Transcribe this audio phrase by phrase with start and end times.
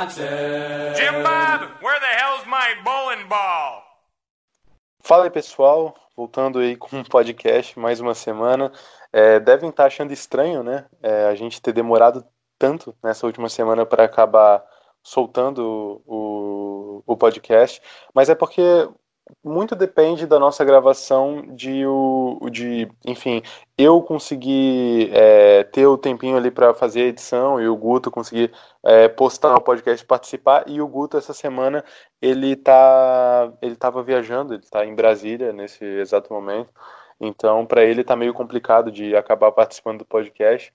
[0.00, 0.94] Wisconsin.
[0.96, 3.82] Jim Bob, where the hell's my bowling ball?
[5.02, 8.72] Fala aí pessoal, voltando aí com um podcast mais uma semana.
[9.12, 10.86] É, devem estar achando estranho, né?
[11.02, 12.24] É, a gente ter demorado
[12.58, 14.64] tanto nessa última semana para acabar
[15.02, 17.80] soltando o, o, o podcast,
[18.14, 18.88] mas é porque
[19.42, 23.42] muito depende da nossa gravação de, o, de enfim,
[23.76, 28.52] eu conseguir é, ter o tempinho ali para fazer a edição e o Guto conseguir
[28.84, 30.64] é, postar o podcast participar.
[30.66, 31.84] E o Guto essa semana
[32.20, 36.70] ele tá ele estava viajando ele está em Brasília nesse exato momento.
[37.20, 40.72] Então para ele tá meio complicado de acabar participando do podcast.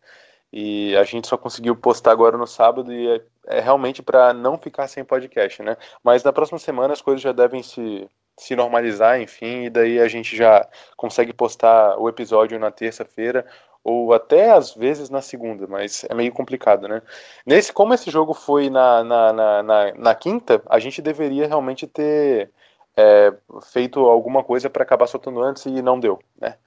[0.52, 3.22] E a gente só conseguiu postar agora no sábado e é,
[3.58, 5.76] é realmente para não ficar sem podcast né?
[6.04, 10.08] Mas na próxima semana as coisas já devem se se normalizar, enfim, e daí a
[10.08, 13.46] gente já consegue postar o episódio na terça-feira
[13.84, 17.02] ou até às vezes na segunda, mas é meio complicado, né?
[17.46, 21.86] Nesse, como esse jogo foi na, na, na, na, na quinta, a gente deveria realmente
[21.86, 22.52] ter
[22.98, 23.32] é,
[23.72, 26.58] feito alguma coisa para acabar soltando antes e não deu, né?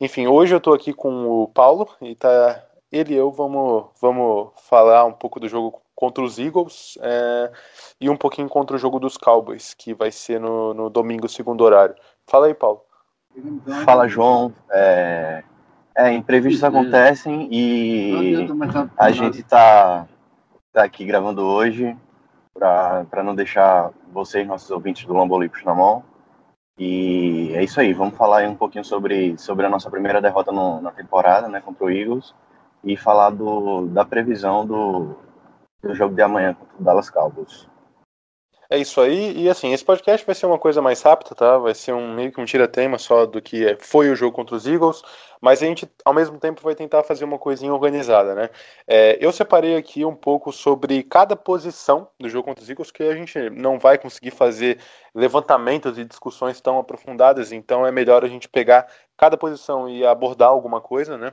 [0.00, 4.50] Enfim, hoje eu estou aqui com o Paulo e tá ele e eu vamos, vamos
[4.68, 7.52] falar um pouco do jogo contra os Eagles é,
[8.00, 11.60] e um pouquinho contra o jogo dos Cowboys, que vai ser no, no domingo, segundo
[11.60, 11.94] horário.
[12.26, 12.80] Fala aí, Paulo.
[13.84, 14.50] Fala, João.
[14.70, 15.44] É,
[15.94, 18.48] é imprevistos acontecem e
[18.96, 20.08] a gente tá,
[20.72, 21.94] tá aqui gravando hoje
[22.54, 26.02] para não deixar vocês, nossos ouvintes do Lombolipos, na mão.
[26.78, 30.50] E é isso aí, vamos falar aí um pouquinho sobre, sobre a nossa primeira derrota
[30.50, 32.34] no, na temporada, né, contra o Eagles,
[32.82, 35.14] e falar do, da previsão do,
[35.82, 37.68] do jogo de amanhã contra o Dallas Cowboys.
[38.72, 41.58] É isso aí, e assim, esse podcast vai ser uma coisa mais rápida, tá?
[41.58, 44.64] Vai ser um meio que um tira-tema só do que foi o jogo contra os
[44.64, 45.02] Eagles,
[45.40, 48.48] mas a gente, ao mesmo tempo, vai tentar fazer uma coisinha organizada, né?
[48.86, 53.02] É, eu separei aqui um pouco sobre cada posição do jogo contra os Eagles, que
[53.02, 54.78] a gente não vai conseguir fazer
[55.12, 58.86] levantamentos e discussões tão aprofundadas, então é melhor a gente pegar
[59.16, 61.32] cada posição e abordar alguma coisa, né?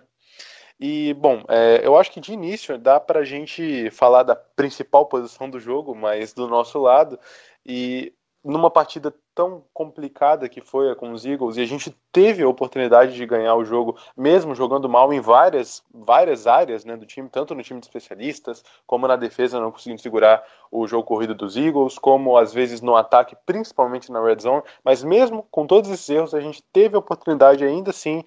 [0.80, 5.06] E, bom, é, eu acho que de início dá para a gente falar da principal
[5.08, 7.20] posição do jogo, mas do nosso lado.
[7.66, 12.48] E numa partida tão complicada que foi com os Eagles, e a gente teve a
[12.48, 17.28] oportunidade de ganhar o jogo, mesmo jogando mal em várias, várias áreas né, do time,
[17.30, 21.58] tanto no time de especialistas, como na defesa, não conseguindo segurar o jogo corrido dos
[21.58, 24.64] Eagles, como às vezes no ataque, principalmente na red zone.
[24.84, 28.24] Mas mesmo com todos esses erros, a gente teve a oportunidade ainda assim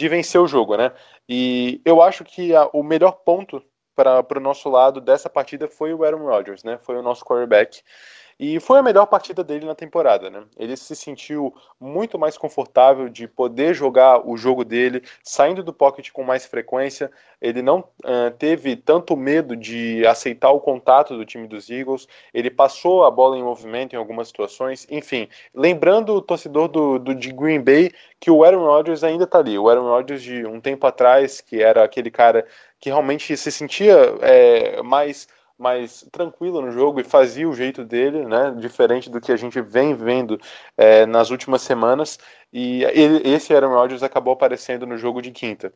[0.00, 0.92] de vencer o jogo, né?
[1.28, 3.62] E eu acho que a, o melhor ponto
[3.94, 6.78] para o nosso lado dessa partida foi o Aaron Rodgers, né?
[6.82, 7.82] Foi o nosso quarterback.
[8.42, 10.44] E foi a melhor partida dele na temporada, né?
[10.56, 16.10] Ele se sentiu muito mais confortável de poder jogar o jogo dele, saindo do pocket
[16.10, 17.10] com mais frequência.
[17.38, 22.08] Ele não uh, teve tanto medo de aceitar o contato do time dos Eagles.
[22.32, 24.86] Ele passou a bola em movimento em algumas situações.
[24.90, 29.38] Enfim, lembrando o torcedor do, do de Green Bay que o Aaron Rodgers ainda tá
[29.38, 29.58] ali.
[29.58, 32.46] O Aaron Rodgers de um tempo atrás, que era aquele cara
[32.80, 35.28] que realmente se sentia é, mais
[35.60, 38.54] mais tranquilo no jogo e fazia o jeito dele, né?
[38.56, 40.40] Diferente do que a gente vem vendo
[40.76, 42.18] é, nas últimas semanas.
[42.52, 45.72] E ele, esse Aaron Rodgers acabou aparecendo no jogo de quinta.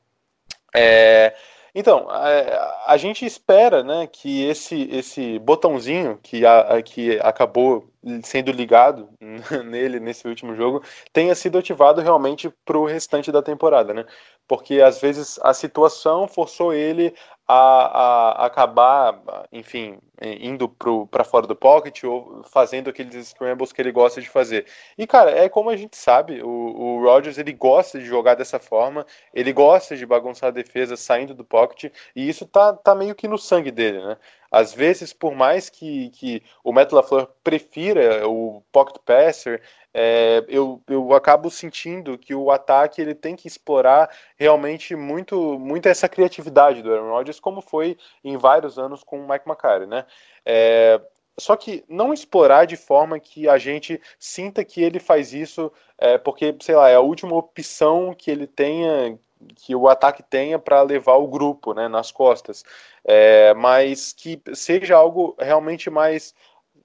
[0.75, 1.37] É,
[1.75, 7.91] então, a, a, gente espera né, que esse, esse botãozinho que, a, que acabou
[8.23, 9.09] sendo ligado
[9.65, 14.05] nele nesse último jogo tenha sido ativado realmente para o restante da temporada, né?
[14.47, 17.13] Porque às vezes a situação forçou ele
[17.49, 20.69] a, a, acabar, enfim, indo
[21.11, 24.67] para fora do pocket ou fazendo aqueles scrambles que ele gosta de fazer.
[24.97, 28.59] E, cara, é como a gente sabe, o, o Rodgers ele gosta de jogar dessa
[28.59, 33.15] forma, ele gosta de bagunçar a defesa saindo do pocket, e isso tá, tá meio
[33.15, 34.17] que no sangue dele, né?
[34.51, 39.61] Às vezes, por mais que, que o Matt LaFleur prefira o pocket passer,
[39.95, 45.89] é, eu, eu acabo sentindo que o ataque ele tem que explorar realmente muito, muito
[45.89, 50.05] essa criatividade do Aaron Rodgers, como foi em vários anos com o Mike McCarthy, né?
[50.45, 51.01] É,
[51.39, 56.19] só que não explorar de forma que a gente sinta que ele faz isso é,
[56.19, 59.17] porque, sei lá, é a última opção que ele tenha,
[59.57, 62.65] que o ataque tenha para levar o grupo né, nas costas.
[63.05, 66.35] É, mas que seja algo realmente mais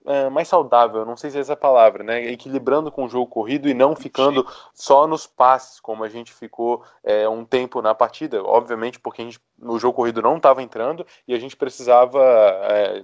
[0.06, 2.24] é, mais saudável, não sei se é essa palavra, né?
[2.32, 6.84] Equilibrando com o jogo corrido e não ficando só nos passes, como a gente ficou
[7.04, 11.06] é, um tempo na partida, obviamente porque a gente, o jogo corrido não estava entrando
[11.28, 13.04] e a gente precisava é,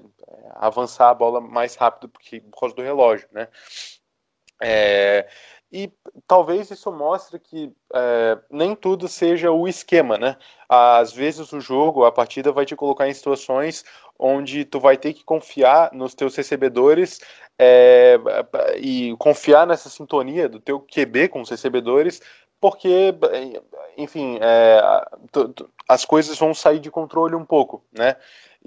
[0.56, 3.48] avançar a bola mais rápido porque, por causa do relógio, né?
[4.62, 5.28] É,
[5.76, 5.92] e
[6.26, 10.38] talvez isso mostre que é, nem tudo seja o esquema, né?
[10.70, 13.84] Às vezes o jogo, a partida vai te colocar em situações
[14.18, 17.20] onde tu vai ter que confiar nos teus recebedores
[17.60, 18.18] é,
[18.78, 22.22] e confiar nessa sintonia do teu QB com os recebedores,
[22.62, 23.14] porque,
[23.98, 24.82] enfim, é,
[25.90, 28.16] as coisas vão sair de controle um pouco, né?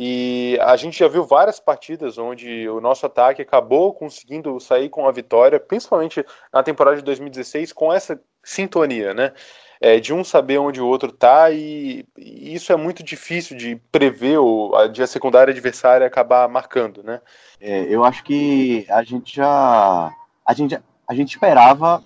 [0.01, 5.09] E a gente já viu várias partidas onde o nosso ataque acabou conseguindo sair com
[5.09, 9.33] a vitória, principalmente na temporada de 2016, com essa sintonia, né?
[9.81, 13.75] É, de um saber onde o outro tá, e, e isso é muito difícil de
[13.91, 17.21] prever o, a, de a secundária adversária acabar marcando, né?
[17.61, 20.13] É, eu acho que a gente já.
[20.47, 20.79] A gente,
[21.09, 22.05] a gente esperava.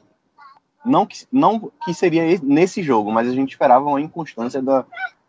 [0.84, 4.84] Não que, não que seria nesse jogo, mas a gente esperava uma inconstância da,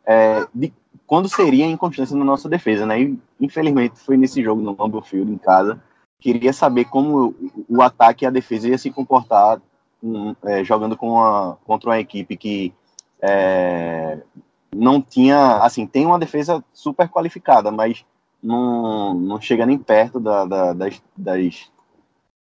[0.06, 0.74] é, de
[1.06, 3.02] quando seria a inconstância na nossa defesa, né?
[3.02, 5.82] E, infelizmente foi nesse jogo no Lambeau Field em casa.
[6.20, 7.36] Queria saber como
[7.68, 9.62] o, ataque e a defesa ia se comportar
[10.02, 12.74] um, é, jogando com uma, contra uma equipe que
[13.22, 14.20] é,
[14.76, 18.06] não tinha, assim, tem uma defesa super qualificada, mas
[18.42, 21.72] não, não chega nem perto da, da, das, das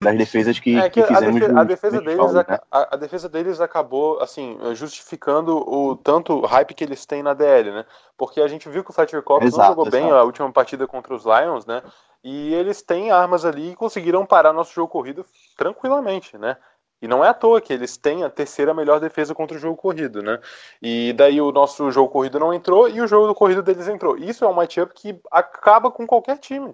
[0.03, 1.37] das defesas que, é que, que fizemos.
[1.37, 2.59] A defesa, a defesa deles, jogo, né?
[2.71, 7.71] a, a, defesa deles acabou, assim, justificando o tanto hype que eles têm na DL,
[7.71, 7.85] né?
[8.17, 10.03] Porque a gente viu que o Fletcher Cox exato, não jogou exato.
[10.03, 11.83] bem a última partida contra os Lions, né?
[12.25, 15.25] E eles têm armas ali e conseguiram parar nosso jogo corrido
[15.57, 16.57] tranquilamente, né?
[17.03, 19.77] E não é à toa que eles têm a terceira melhor defesa contra o jogo
[19.77, 20.39] corrido, né?
[20.81, 24.17] E daí o nosso jogo corrido não entrou e o jogo corrido deles entrou.
[24.17, 26.73] Isso é um matchup que acaba com qualquer time.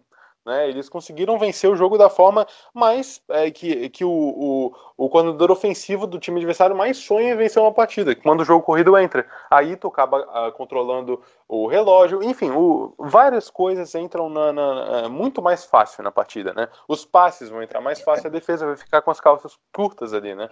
[0.49, 0.67] Né?
[0.67, 5.50] Eles conseguiram vencer o jogo da forma mais é, que, que o, o, o coordenador
[5.50, 9.27] ofensivo do time adversário mais sonha em vencer uma partida, quando o jogo corrido entra.
[9.50, 15.09] Aí tu acaba uh, controlando o relógio, enfim, o, várias coisas entram na, na, é,
[15.09, 16.67] muito mais fácil na partida, né?
[16.89, 20.35] Os passes vão entrar mais fácil, a defesa vai ficar com as calças curtas ali,
[20.35, 20.49] né?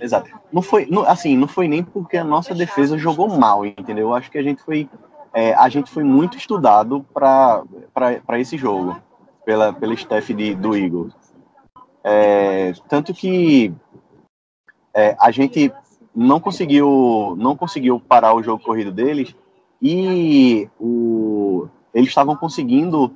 [0.00, 0.30] Exato.
[0.50, 4.08] Não foi, não, assim, não foi nem porque a nossa defesa jogou mal, entendeu?
[4.08, 4.88] Eu acho que a gente foi
[5.32, 7.64] é, a gente foi muito estudado para
[8.38, 9.00] esse jogo,
[9.44, 11.12] pela, pela staff de, do Eagles.
[12.02, 13.72] É, tanto que
[14.94, 15.72] é, a gente
[16.14, 19.34] não conseguiu, não conseguiu parar o jogo corrido deles
[19.80, 23.12] e o, eles estavam conseguindo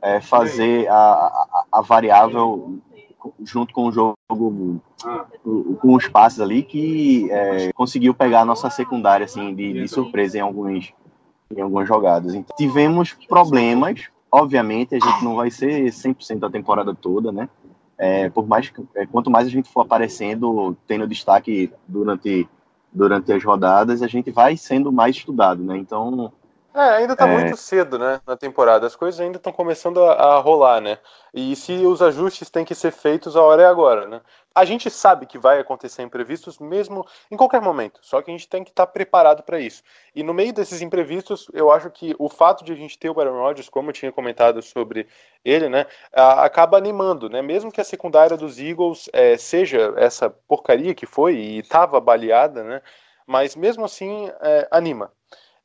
[0.00, 2.78] é, fazer a, a, a, variável
[3.42, 9.24] junto com o jogo com os passes ali que é, conseguiu pegar a nossa secundária
[9.24, 10.94] assim de, de surpresa em alguns
[11.54, 12.34] em algumas jogadas.
[12.34, 17.48] Então, tivemos problemas, obviamente, a gente não vai ser 100% da temporada toda, né?
[17.98, 22.48] É, por mais é, quanto mais a gente for aparecendo, tendo destaque durante
[22.92, 25.76] durante as rodadas, a gente vai sendo mais estudado, né?
[25.76, 26.32] Então,
[26.76, 27.32] é, ainda tá é...
[27.32, 28.86] muito cedo, né, na temporada.
[28.86, 30.98] As coisas ainda estão começando a, a, rolar, né?
[31.32, 34.20] E se os ajustes têm que ser feitos, a hora é agora, né?
[34.54, 38.48] A gente sabe que vai acontecer imprevistos mesmo em qualquer momento, só que a gente
[38.48, 39.82] tem que estar tá preparado para isso.
[40.14, 43.18] E no meio desses imprevistos, eu acho que o fato de a gente ter o
[43.18, 45.08] Aaron Rodgers, como eu tinha comentado sobre
[45.44, 47.40] ele, né, acaba animando, né?
[47.40, 52.62] Mesmo que a secundária dos Eagles é, seja essa porcaria que foi e estava baleada,
[52.62, 52.82] né?
[53.26, 55.10] Mas mesmo assim, é, anima.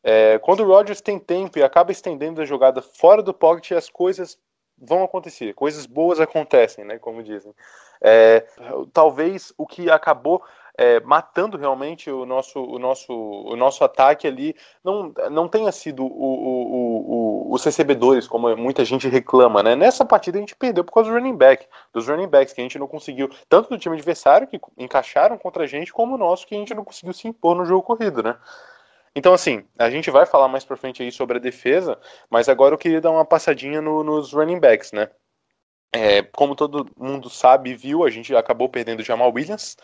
[0.04, 3.90] É, quando o Rodgers tem tempo e acaba estendendo a jogada fora do pocket, as
[3.90, 4.38] coisas
[4.78, 7.54] vão acontecer, coisas boas acontecem, né, como dizem.
[8.02, 8.48] É,
[8.92, 10.42] talvez o que acabou
[10.76, 16.04] é, matando realmente o nosso, o, nosso, o nosso ataque ali não, não tenha sido
[16.04, 19.76] o, o, o, os recebedores, como muita gente reclama, né?
[19.76, 22.64] Nessa partida a gente perdeu por causa do running back, dos running backs, que a
[22.64, 26.48] gente não conseguiu, tanto do time adversário, que encaixaram contra a gente, como o nosso,
[26.48, 28.36] que a gente não conseguiu se impor no jogo corrido, né?
[29.16, 32.00] Então, assim, a gente vai falar mais pra frente aí sobre a defesa,
[32.30, 35.10] mas agora eu queria dar uma passadinha no, nos running backs, né?
[35.94, 39.76] É, como todo mundo sabe e viu, a gente acabou perdendo o Jamal Williams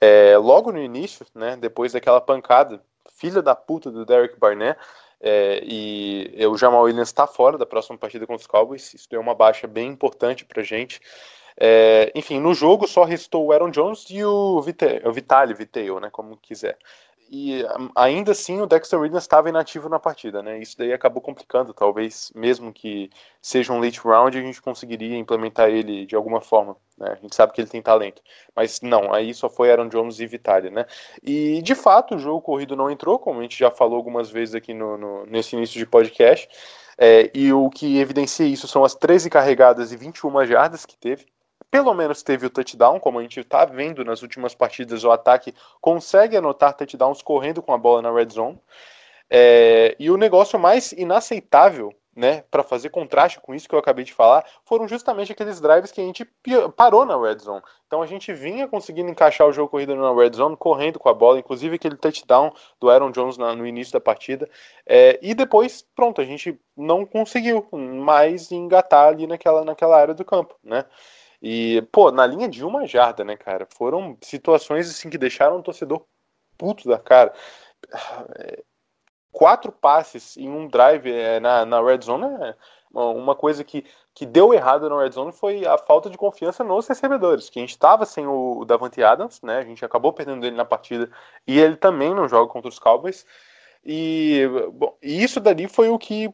[0.00, 1.56] é, logo no início, né?
[1.56, 2.82] Depois daquela pancada,
[3.14, 4.78] filha da puta do Derek Barnett.
[5.18, 8.92] É, e o Jamal Williams está fora da próxima partida contra os Cowboys.
[8.92, 11.00] Isso é uma baixa bem importante pra gente.
[11.58, 15.54] É, enfim, no jogo só restou o Aaron Jones e o, Vite, o Vitale,
[16.00, 16.76] né, como quiser.
[17.30, 17.64] E
[17.94, 20.58] ainda assim o Dexter Williams estava inativo na partida, né?
[20.58, 23.10] Isso daí acabou complicando, talvez, mesmo que
[23.42, 27.10] seja um late round, a gente conseguiria implementar ele de alguma forma, né?
[27.12, 28.22] A gente sabe que ele tem talento,
[28.54, 30.86] mas não, aí só foi Aaron Jones e Vitali, né?
[31.22, 34.54] E de fato o jogo corrido não entrou, como a gente já falou algumas vezes
[34.54, 36.48] aqui no, no nesse início de podcast,
[36.98, 41.26] é, e o que evidencia isso são as 13 carregadas e 21 jardas que teve,
[41.70, 45.54] pelo menos teve o touchdown, como a gente está vendo nas últimas partidas, o ataque
[45.80, 48.58] consegue anotar touchdowns correndo com a bola na red zone.
[49.28, 54.04] É, e o negócio mais inaceitável, né, para fazer contraste com isso que eu acabei
[54.04, 56.24] de falar, foram justamente aqueles drives que a gente
[56.74, 57.60] parou na red zone.
[57.86, 61.14] Então a gente vinha conseguindo encaixar o jogo corrido na red zone, correndo com a
[61.14, 64.48] bola, inclusive aquele touchdown do Aaron Jones na, no início da partida.
[64.86, 70.24] É, e depois, pronto, a gente não conseguiu mais engatar ali naquela, naquela área do
[70.24, 70.86] campo, né?
[71.42, 73.66] E, pô, na linha de uma jarda, né, cara?
[73.76, 76.04] Foram situações assim que deixaram o torcedor
[76.56, 77.32] puto da cara.
[79.30, 82.56] Quatro passes em um drive é, na, na red zone é
[82.94, 86.86] uma coisa que, que deu errado na red zone foi a falta de confiança nos
[86.86, 87.50] recebedores.
[87.50, 89.58] Que a gente estava sem o, o Davante Adams, né?
[89.58, 91.10] A gente acabou perdendo ele na partida
[91.46, 93.26] e ele também não joga contra os Cowboys.
[93.88, 96.28] E, bom, isso dali foi o que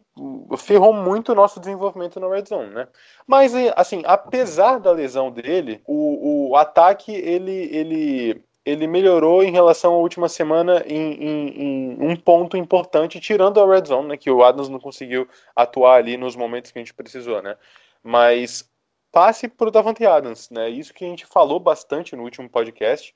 [0.56, 2.88] ferrou muito o nosso desenvolvimento na Red Zone, né?
[3.26, 9.92] Mas, assim, apesar da lesão dele, o, o ataque, ele, ele, ele melhorou em relação
[9.92, 14.16] à última semana em, em, em, um ponto importante, tirando a Red Zone, né?
[14.16, 17.58] Que o Adams não conseguiu atuar ali nos momentos que a gente precisou, né?
[18.02, 18.66] Mas
[19.12, 20.70] passe para o Davante Adams, né?
[20.70, 23.14] Isso que a gente falou bastante no último podcast,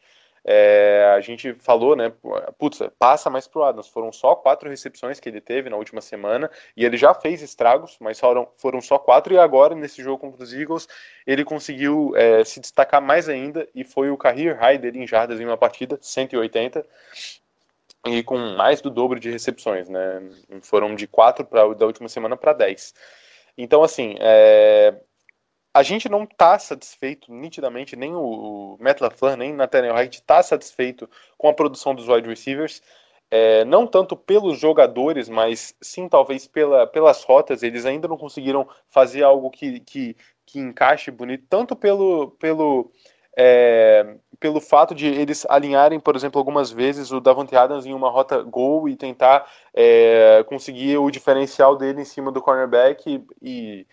[0.48, 2.12] é, a gente falou, né?
[2.56, 3.88] Putz, passa mais pro Adams.
[3.88, 7.96] Foram só quatro recepções que ele teve na última semana e ele já fez estragos,
[8.00, 9.34] mas foram, foram só quatro.
[9.34, 10.86] E agora, nesse jogo contra os Eagles,
[11.26, 15.40] ele conseguiu é, se destacar mais ainda e foi o career high dele em jardas
[15.40, 16.86] em uma partida, 180
[18.06, 20.22] e com mais do dobro de recepções, né?
[20.62, 22.94] Foram de quatro pra, da última semana para 10.
[23.58, 24.94] Então, assim, é,
[25.76, 31.06] a gente não está satisfeito, nitidamente, nem o, Matt LaFleur, nem Nathaniel Hackett está satisfeito
[31.37, 32.83] com a produção dos wide receivers,
[33.30, 38.66] é, não tanto pelos jogadores, mas sim talvez pela, pelas rotas, eles ainda não conseguiram
[38.88, 40.16] fazer algo que, que,
[40.47, 42.90] que encaixe bonito, tanto pelo, pelo,
[43.37, 48.09] é, pelo fato de eles alinharem, por exemplo, algumas vezes o Davante Adams em uma
[48.09, 53.87] rota gol e tentar é, conseguir o diferencial dele em cima do cornerback e, e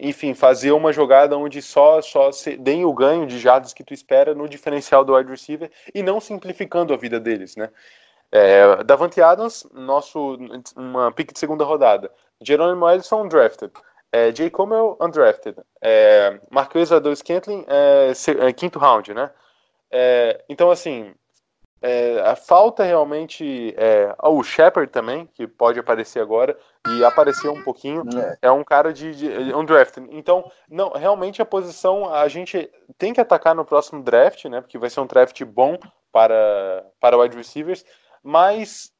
[0.00, 4.34] enfim, fazer uma jogada onde só só deem o ganho de jardas que tu espera
[4.34, 7.70] no diferencial do wide receiver e não simplificando a vida deles, né?
[8.32, 10.38] É, Davante Adams, nosso
[10.76, 12.10] uma pick de segunda rodada.
[12.40, 13.72] Jerônimo Ellison, drafted.
[14.12, 15.56] É, Jay Comel, undrafted.
[15.80, 18.12] É, Marquês Adolfo Scantling, é,
[18.46, 19.30] é, quinto round, né?
[19.90, 21.14] É, então, assim,
[21.82, 26.58] é, a falta realmente é o Shepard também, que pode aparecer agora
[26.88, 28.04] e apareceu um pouquinho.
[28.18, 29.96] É, é um cara de, de um draft.
[30.10, 34.60] Então, não, realmente a posição a gente tem que atacar no próximo draft, né?
[34.60, 35.78] Porque vai ser um draft bom
[36.12, 37.84] para para wide receivers,
[38.22, 38.92] mas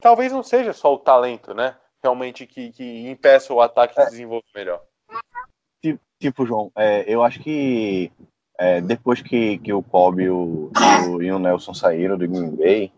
[0.00, 1.76] talvez não seja só o talento, né?
[2.02, 4.06] Realmente que, que impeça o ataque de é.
[4.06, 4.82] desenvolver melhor.
[5.82, 8.12] Tipo, tipo João, é, eu acho que
[8.60, 10.70] é, depois que, que o Kobe e o,
[11.08, 12.92] o, e o Nelson saíram do Green Bay,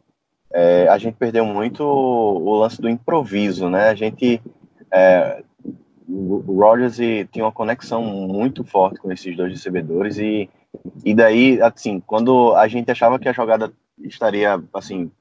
[0.52, 3.88] é, a gente perdeu muito o, o, lance do improviso, né?
[3.88, 4.42] A gente,
[4.90, 5.40] é,
[6.08, 6.96] o Rogers
[7.30, 10.50] tinha uma conexão muito forte com esses dois recebedores e,
[11.04, 15.12] e daí, assim, quando a gente achava que a jogada estaria, assim,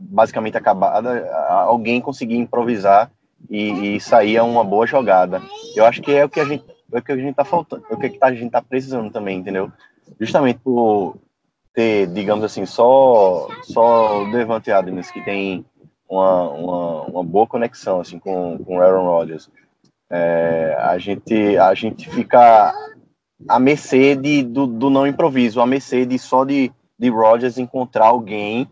[0.00, 3.12] basicamente acabada, alguém conseguia improvisar
[3.48, 5.40] e, e saía uma boa jogada.
[5.76, 7.84] Eu acho que é o que a gente é o que a gente tá faltando,
[7.90, 9.70] é o que a gente tá precisando também, entendeu?
[10.20, 11.16] Justamente por
[11.72, 15.64] ter, digamos assim, só, só o Devante Adams que tem
[16.08, 19.50] uma, uma, uma boa conexão assim, com, com o Aaron Rodgers.
[20.10, 22.74] É, a, gente, a gente fica
[23.48, 28.08] à mercê de, do, do não improviso, à mercê de só de, de Rodgers encontrar
[28.08, 28.68] alguém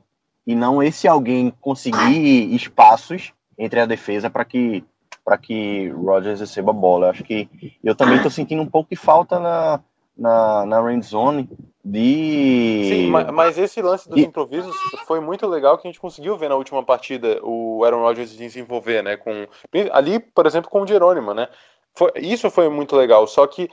[0.46, 4.84] e não esse alguém conseguir espaços entre a defesa para que
[5.30, 7.06] para que Rodgers receba a bola.
[7.06, 7.48] Eu acho que
[7.84, 9.80] eu também estou sentindo um pouco de falta na,
[10.18, 11.48] na, na range zone
[11.84, 12.88] de.
[12.88, 14.24] Sim, mas esse lance dos de...
[14.24, 14.74] improvisos
[15.06, 19.04] foi muito legal que a gente conseguiu ver na última partida o Aaron Rodgers desenvolver,
[19.04, 19.16] né?
[19.16, 19.46] Com,
[19.92, 21.46] ali, por exemplo, com o Jerônimo, né?
[21.94, 23.70] Foi, isso foi muito legal, só que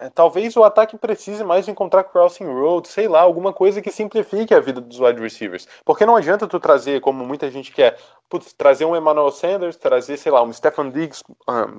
[0.00, 4.54] é, talvez o ataque precise mais encontrar crossing road, sei lá, alguma coisa que simplifique
[4.54, 5.66] a vida dos wide receivers.
[5.84, 7.98] Porque não adianta tu trazer, como muita gente quer,
[8.28, 11.22] putz, trazer um Emmanuel Sanders, trazer, sei lá, um Stephen Diggs,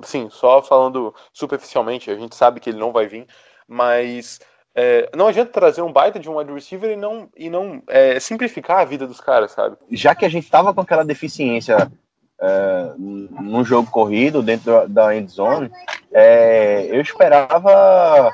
[0.04, 3.26] sim, só falando superficialmente, a gente sabe que ele não vai vir,
[3.66, 4.38] mas
[4.78, 8.20] É, não adianta trazer um baita de um wide receiver e não, e não é,
[8.20, 9.78] simplificar a vida dos caras, sabe?
[9.90, 11.90] Já que a gente tava com aquela deficiência
[12.40, 15.70] é, no jogo corrido, dentro da end zone,
[16.12, 18.32] é, eu esperava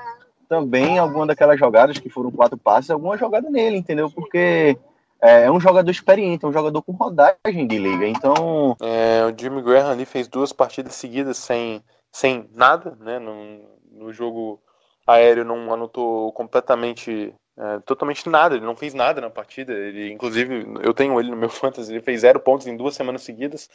[0.48, 4.10] também alguma daquelas jogadas que foram quatro passes, alguma jogada nele, entendeu?
[4.10, 4.76] Porque
[5.20, 8.76] é, é um jogador experiente, é um jogador com rodagem de liga, então...
[8.80, 13.18] É, o Jimmy Graham ali fez duas partidas seguidas sem, sem nada, né?
[13.18, 14.60] No, no jogo
[15.06, 19.72] aéreo não anotou completamente é, totalmente nada, ele não fez nada na partida.
[19.72, 23.22] Ele, inclusive, eu tenho ele no meu fantasy, ele fez zero pontos em duas semanas
[23.22, 23.68] seguidas.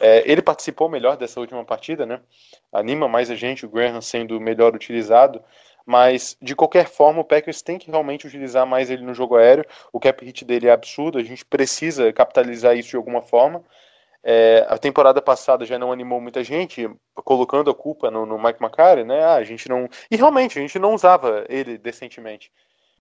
[0.00, 2.20] É, ele participou melhor dessa última partida, né?
[2.72, 5.42] Anima mais a gente, o Graham sendo melhor utilizado.
[5.84, 9.64] Mas, de qualquer forma, o Packers tem que realmente utilizar mais ele no jogo aéreo.
[9.92, 13.64] O cap hit dele é absurdo, a gente precisa capitalizar isso de alguma forma.
[14.22, 18.62] É, a temporada passada já não animou muita gente, colocando a culpa no, no Mike
[18.62, 19.24] McCarthy, né?
[19.24, 19.88] Ah, a gente não.
[20.10, 22.52] E realmente, a gente não usava ele decentemente.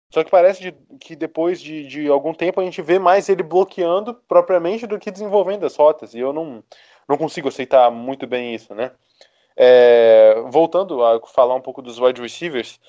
[0.09, 3.43] Só que parece de, que depois de, de, algum tempo a gente vê mais ele
[3.43, 6.13] bloqueando propriamente do que desenvolvendo as rotas.
[6.13, 6.63] E eu não,
[7.07, 8.91] não consigo aceitar muito bem isso, né?
[9.55, 12.79] É, voltando a falar um pouco dos wide receivers,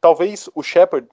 [0.00, 1.08] talvez o Shepard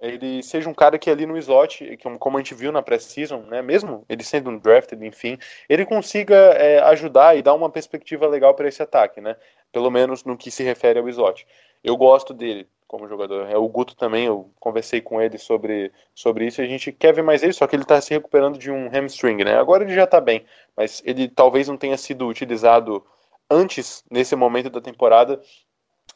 [0.00, 3.62] ele seja um cara que ali no slot, como a gente viu na pré-season, né,
[3.62, 8.54] mesmo ele sendo um drafted, enfim, ele consiga é, ajudar e dar uma perspectiva legal
[8.54, 9.36] para esse ataque, né?
[9.72, 11.46] Pelo menos no que se refere ao slot.
[11.82, 13.50] Eu gosto dele como jogador.
[13.50, 16.60] É o Guto também, eu conversei com ele sobre, sobre isso.
[16.60, 19.44] A gente quer ver mais ele, só que ele está se recuperando de um hamstring,
[19.44, 19.58] né?
[19.58, 20.44] Agora ele já está bem,
[20.76, 23.04] mas ele talvez não tenha sido utilizado
[23.50, 25.40] antes, nesse momento da temporada,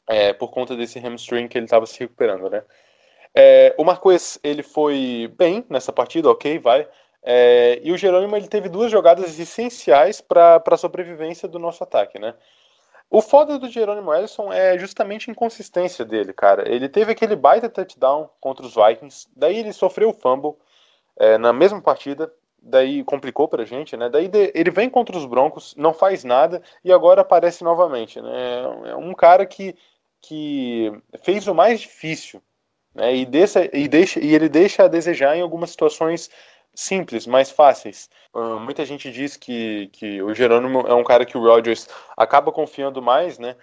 [0.09, 2.63] é, por conta desse hamstring que ele estava se recuperando, né?
[3.35, 6.89] É, o Marquês, ele foi bem nessa partida, ok, vai.
[7.23, 12.19] É, e o Jerônimo, ele teve duas jogadas essenciais para a sobrevivência do nosso ataque,
[12.19, 12.35] né?
[13.11, 16.73] O foda do Jerônimo Ellison é justamente a inconsistência dele, cara.
[16.73, 20.55] Ele teve aquele baita touchdown contra os Vikings, daí ele sofreu o fumble
[21.17, 24.09] é, na mesma partida, daí complicou pra gente, né?
[24.09, 28.63] Daí ele vem contra os Broncos, não faz nada e agora aparece novamente, né?
[28.87, 29.75] É um cara que,
[30.21, 30.93] que
[31.25, 32.41] fez o mais difícil,
[32.95, 33.13] né?
[33.17, 36.31] E, deixa, e, deixa, e ele deixa a desejar em algumas situações
[36.75, 38.09] simples, mais fáceis.
[38.35, 42.53] Uh, muita gente diz que, que o Jerônimo é um cara que o Rodgers acaba
[42.53, 43.57] confiando mais, né?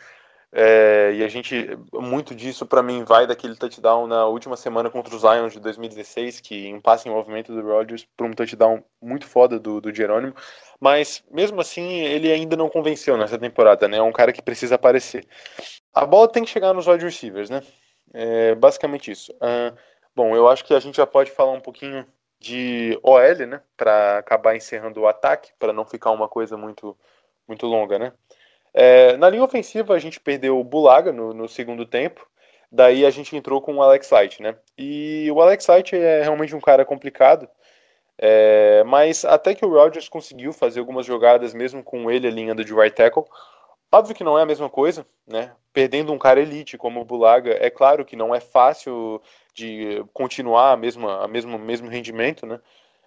[0.51, 5.13] É, e a gente, muito disso para mim vai daquele touchdown na última semana contra
[5.13, 9.27] os Lions de 2016, que um passe em movimento do Rodgers para um touchdown muito
[9.27, 10.33] foda do, do Jerônimo.
[10.79, 13.97] Mas mesmo assim, ele ainda não convenceu nessa temporada, né?
[13.97, 15.27] É um cara que precisa aparecer.
[15.93, 17.61] A bola tem que chegar nos wide receivers, né?
[18.13, 19.33] É basicamente isso.
[19.33, 19.75] Uh,
[20.15, 22.05] bom, eu acho que a gente já pode falar um pouquinho
[22.39, 26.97] de OL, né, para acabar encerrando o ataque, para não ficar uma coisa muito
[27.47, 28.11] muito longa, né?
[28.73, 32.27] É, na linha ofensiva a gente perdeu o Bulaga no, no, segundo tempo,
[32.71, 34.55] daí a gente entrou com o Alex Light, né?
[34.77, 37.47] E o Alex Light é realmente um cara complicado,
[38.17, 42.73] é, mas até que o Rodgers conseguiu fazer algumas jogadas mesmo com ele alinhando de
[42.73, 43.25] right tackle,
[43.91, 45.53] Óbvio que não é a mesma coisa, né?
[45.71, 49.21] Perdendo um cara elite como o Bulaga, é claro que não é fácil
[49.57, 52.59] de continuar a mesma, a mesmo, mesmo rendimento, né?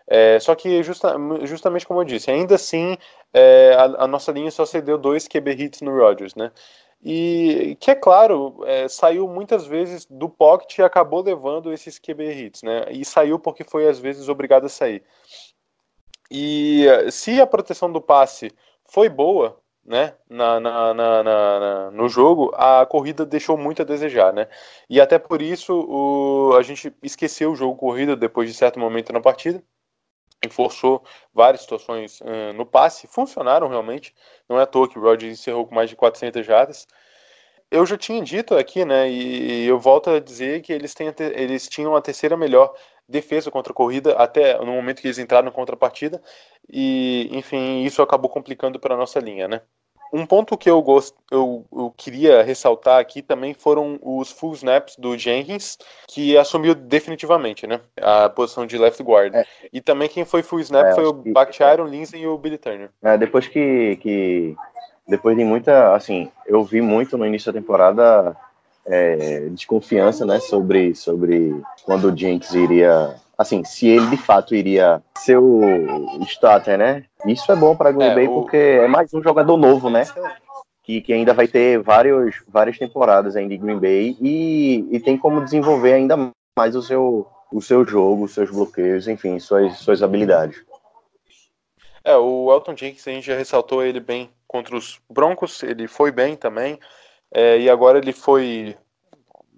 [0.07, 2.99] É, só que justa, justamente como eu disse, ainda assim
[3.33, 6.51] é, a, a, nossa linha só cedeu dois QB hits no Rodgers, né?
[7.03, 12.33] E que é claro, é, saiu muitas vezes do pocket e acabou levando esses QB
[12.33, 12.87] hits, né?
[12.91, 15.03] E saiu porque foi às vezes obrigado a sair.
[16.31, 18.53] E se a proteção do passe
[18.87, 19.61] foi boa,
[19.91, 24.47] né, na, na, na, na, no jogo, a corrida deixou muito a desejar, né?
[24.89, 29.13] E até por isso o, a gente esqueceu o jogo corrida depois de certo momento
[29.13, 29.61] na partida
[30.47, 31.03] e forçou
[31.35, 34.15] várias situações uh, no passe, funcionaram realmente.
[34.49, 36.87] Não é à toa que o Rodgers encerrou com mais de 400 jardas.
[37.69, 41.69] Eu já tinha dito aqui, né, e eu volto a dizer que eles, têm, eles
[41.69, 42.73] tinham a terceira melhor
[43.09, 46.23] defesa contra a corrida até no momento que eles entraram contra a partida
[46.73, 49.63] e enfim isso acabou complicando para nossa linha, né?
[50.13, 51.15] Um ponto que eu, gost...
[51.31, 57.67] eu, eu queria ressaltar aqui também foram os full snaps do Jenkins, que assumiu definitivamente,
[57.67, 57.81] né?
[58.01, 59.35] A posição de left guard.
[59.35, 59.45] É.
[59.73, 61.33] E também quem foi full snap é, foi o que...
[61.33, 62.91] Bakhtiari, o Lindsay e o Billy Turner.
[63.03, 64.57] É, depois que, que.
[65.07, 65.95] Depois de muita.
[65.95, 68.37] Assim, eu vi muito no início da temporada
[68.87, 75.03] é, desconfiança, né, sobre, sobre quando o Jenks iria, assim, se ele de fato iria
[75.17, 77.07] ser o starter, né?
[77.25, 78.35] Isso é bom para Green é, Bay o...
[78.35, 80.05] porque é mais um jogador novo, né?
[80.83, 85.17] Que, que ainda vai ter vários, várias temporadas ainda em Green Bay e, e tem
[85.17, 90.03] como desenvolver ainda mais o seu, o seu jogo, os seus bloqueios, enfim, suas, suas
[90.03, 90.63] habilidades.
[92.05, 96.13] É, o Elton Jenkins, a gente já ressaltou ele bem contra os Broncos, ele foi
[96.13, 96.79] bem também.
[97.33, 98.77] É, e agora ele foi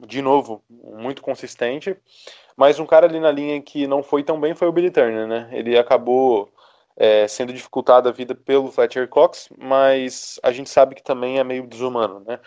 [0.07, 1.97] de novo, muito consistente.
[2.57, 5.27] Mas um cara ali na linha que não foi tão bem foi o Billy Turner,
[5.27, 5.49] né?
[5.53, 6.53] Ele acabou
[6.97, 11.45] é, sendo dificultada a vida pelo Fletcher Cox, mas a gente sabe que também é
[11.45, 12.39] meio desumano, né?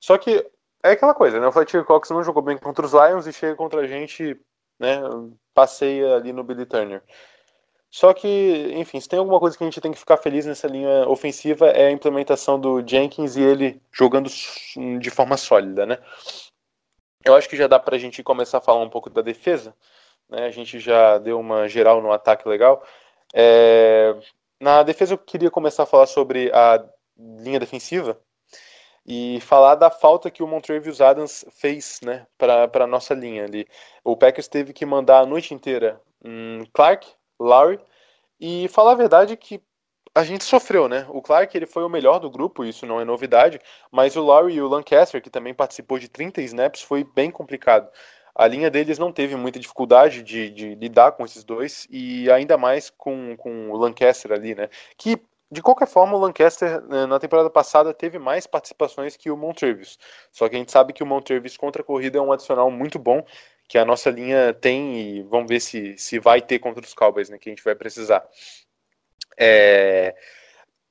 [0.00, 0.44] Só que
[0.82, 1.46] é aquela coisa, né?
[1.46, 4.38] O Fletcher Cox não jogou bem contra os Lions e chega contra a gente,
[4.78, 5.00] né?
[5.54, 7.02] Passeia ali no Billy Turner.
[7.92, 10.66] Só que, enfim, se tem alguma coisa que a gente tem que ficar feliz nessa
[10.66, 14.30] linha ofensiva é a implementação do Jenkins e ele jogando
[14.98, 15.98] de forma sólida, né?
[17.24, 19.74] Eu acho que já dá pra gente começar a falar um pouco da defesa,
[20.28, 20.46] né?
[20.46, 22.84] A gente já deu uma geral no ataque legal.
[23.34, 24.14] É...
[24.60, 26.84] Na defesa eu queria começar a falar sobre a
[27.18, 28.18] linha defensiva
[29.04, 33.66] e falar da falta que o Montrevious Adams fez, né, para a nossa linha ali.
[34.04, 37.08] O Packers teve que mandar a noite inteira um Clark,
[37.40, 37.80] Lowry,
[38.40, 39.60] e falar a verdade que
[40.14, 41.06] a gente sofreu, né?
[41.08, 43.58] O Clark ele foi o melhor do grupo, isso não é novidade,
[43.90, 47.88] mas o Lowry e o Lancaster, que também participou de 30 snaps, foi bem complicado.
[48.34, 52.56] A linha deles não teve muita dificuldade de, de lidar com esses dois, e ainda
[52.56, 54.68] mais com, com o Lancaster ali, né?
[54.96, 55.20] Que
[55.50, 59.98] de qualquer forma, o Lancaster né, na temporada passada teve mais participações que o Montrevis.
[60.30, 62.98] Só que a gente sabe que o Montrevis contra a corrida é um adicional muito
[62.98, 63.22] bom
[63.68, 67.28] que a nossa linha tem e vamos ver se, se vai ter contra os Cowboys,
[67.28, 67.36] né?
[67.38, 68.26] Que a gente vai precisar.
[69.38, 70.14] É...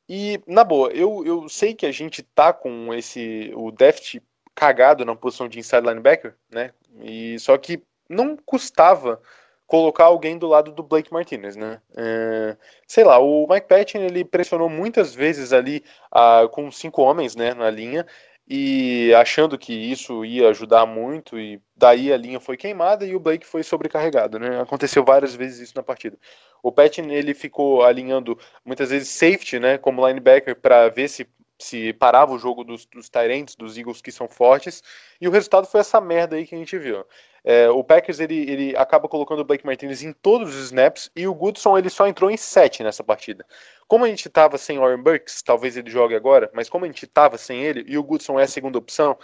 [0.07, 4.21] E, na boa, eu, eu sei que a gente tá com esse o déficit
[4.53, 6.71] cagado na posição de inside linebacker, né?
[6.99, 9.21] E só que não custava
[9.65, 11.81] colocar alguém do lado do Blake Martinez, né?
[11.95, 17.37] É, sei lá, o Mike Patton ele pressionou muitas vezes ali ah, com cinco homens,
[17.37, 18.05] né, na linha
[18.53, 23.19] e achando que isso ia ajudar muito e daí a linha foi queimada e o
[23.19, 24.59] Blake foi sobrecarregado, né?
[24.59, 26.17] Aconteceu várias vezes isso na partida.
[26.61, 31.25] O Patton ele ficou alinhando muitas vezes safety, né, como linebacker para ver se
[31.57, 34.83] se parava o jogo dos, dos Tyrants, dos Eagles que são fortes,
[35.21, 37.05] e o resultado foi essa merda aí que a gente viu.
[37.43, 41.27] É, o Packers ele, ele acaba colocando o Blake Martinez em todos os snaps e
[41.27, 43.45] o Goodson ele só entrou em 7 nessa partida.
[43.87, 47.05] Como a gente estava sem Warren Burks, talvez ele jogue agora, mas como a gente
[47.05, 49.17] estava sem ele e o Goodson é a segunda opção,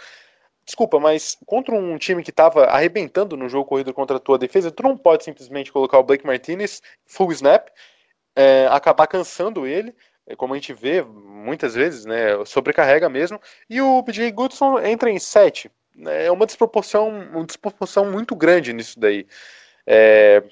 [0.64, 4.72] desculpa, mas contra um time que estava arrebentando no jogo corrido contra a tua defesa,
[4.72, 7.68] tu não pode simplesmente colocar o Blake Martinez full snap,
[8.34, 9.94] é, acabar cansando ele,
[10.26, 15.08] é, como a gente vê muitas vezes, né, sobrecarrega mesmo, e o BJ Goodson entra
[15.08, 15.70] em 7
[16.06, 19.26] é uma desproporção, uma desproporção muito grande nisso daí.
[19.86, 20.42] É,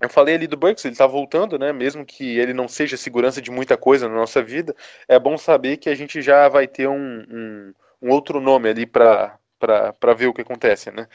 [0.00, 1.72] eu falei ali do Burks, ele tá voltando, né?
[1.72, 4.74] Mesmo que ele não seja segurança de muita coisa na nossa vida,
[5.06, 8.84] é bom saber que a gente já vai ter um, um, um outro nome ali
[8.84, 9.38] para
[10.16, 11.06] ver o que acontece, né?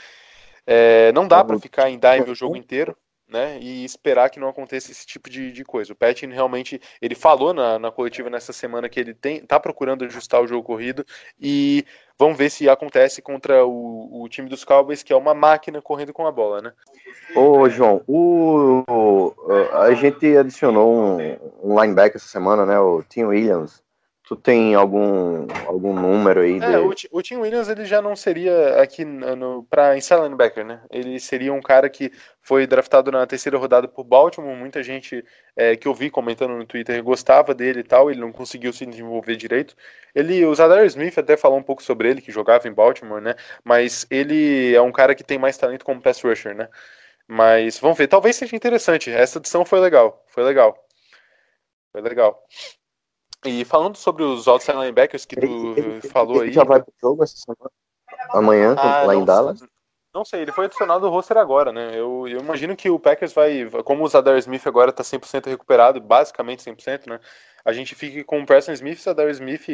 [0.65, 2.95] É, não dá para ficar em dive o jogo inteiro
[3.27, 5.91] né, e esperar que não aconteça esse tipo de, de coisa.
[5.91, 10.05] O Patton realmente, ele falou na, na coletiva nessa semana que ele tem, tá procurando
[10.05, 11.05] ajustar o jogo corrido
[11.39, 11.85] e
[12.17, 16.13] vamos ver se acontece contra o, o time dos Cowboys, que é uma máquina correndo
[16.13, 16.73] com a bola, né.
[17.36, 19.34] Ô, João, o, o
[19.73, 23.84] a gente adicionou um, um linebacker essa semana, né, o Tim Williams,
[24.27, 26.59] Tu tem algum, algum número aí?
[26.59, 30.81] É, o, o, Tim Williams ele já não seria aqui no, para inside linebacker, né?
[30.91, 32.11] Ele seria um cara que
[32.41, 34.53] foi draftado na terceira rodada por Baltimore.
[34.53, 35.23] Muita gente
[35.55, 38.11] é, que eu vi comentando no Twitter gostava dele e tal.
[38.11, 39.77] Ele não conseguiu se desenvolver direito.
[40.13, 43.33] Ele, o Zadar Smith até falou um pouco sobre ele, que jogava em Baltimore, né?
[43.63, 46.67] Mas ele é um cara que tem mais talento como pass rusher, né?
[47.25, 49.09] Mas vamos ver, talvez seja interessante.
[49.09, 50.77] Essa edição foi legal, foi legal.
[51.93, 52.43] Foi legal.
[53.47, 56.51] E falando sobre os outside linebackers que tu ele, ele, falou ele aí.
[56.53, 57.71] já vai pro jogo essa semana?
[58.29, 59.62] Amanhã, ah, lá em Dallas?
[60.13, 61.91] Não sei, ele foi adicionado ao roster agora, né?
[61.91, 63.69] Eu, eu imagino que o Packers vai.
[63.83, 67.19] Como o Zadar Smith agora tá 100% recuperado, basicamente 100%, né?
[67.63, 69.67] A gente fique com o Preston Smith e o Zadar Smith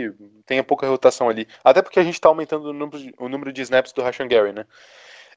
[0.46, 1.48] tenha pouca rotação ali.
[1.64, 4.28] Até porque a gente tá aumentando o número de, o número de snaps do Rashan
[4.28, 4.66] Gary, né?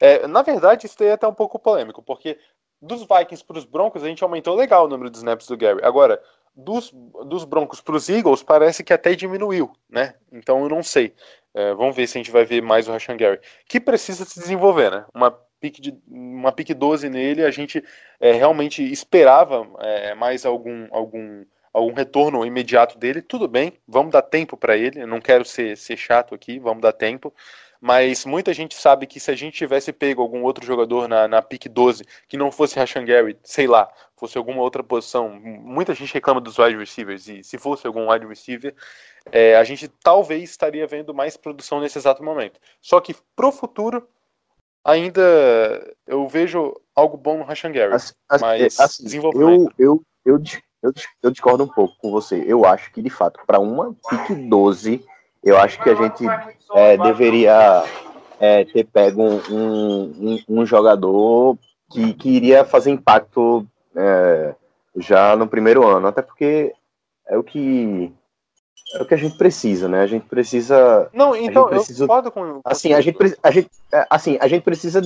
[0.00, 2.38] É, na verdade, isso daí é até um pouco polêmico, porque
[2.80, 5.80] dos Vikings para os Broncos a gente aumentou legal o número de snaps do Gary.
[5.82, 6.20] Agora,
[6.56, 6.90] dos,
[7.26, 10.14] dos Broncos para os Eagles parece que até diminuiu, né?
[10.32, 11.14] Então eu não sei.
[11.52, 13.40] É, vamos ver se a gente vai ver mais o Rashan Gary.
[13.68, 15.04] Que precisa se desenvolver, né?
[15.14, 17.82] Uma pick, de, uma pick 12 nele, a gente
[18.18, 23.20] é, realmente esperava é, mais algum, algum, algum retorno imediato dele.
[23.20, 25.02] Tudo bem, vamos dar tempo para ele.
[25.02, 27.32] Eu não quero ser, ser chato aqui, vamos dar tempo
[27.86, 31.40] mas muita gente sabe que se a gente tivesse pego algum outro jogador na, na
[31.40, 36.12] pick 12 que não fosse Rashan Gary, sei lá, fosse alguma outra posição, muita gente
[36.12, 38.74] reclama dos wide receivers, e se fosse algum wide receiver,
[39.30, 42.58] é, a gente talvez estaria vendo mais produção nesse exato momento.
[42.82, 44.08] Só que pro futuro,
[44.84, 45.22] ainda
[46.08, 49.72] eu vejo algo bom no Rashan Gary, assim, mas assim, desenvolvimento...
[49.78, 50.42] Eu, eu,
[50.82, 52.42] eu, eu discordo um pouco com você.
[52.48, 55.06] Eu acho que, de fato, para uma pick 12
[55.46, 56.24] eu acho que a gente
[56.74, 57.84] é, deveria
[58.40, 61.56] é, ter pego um, um, um jogador
[61.90, 64.54] que, que iria fazer impacto é,
[64.96, 66.72] já no primeiro ano, até porque
[67.28, 68.12] é o que
[68.94, 70.00] é o que a gente precisa, né?
[70.00, 71.08] A gente precisa.
[71.12, 72.60] Não, então precisa- eu concordo com.
[72.64, 75.00] Assim, a gente, a gente, é, assim, a gente precisa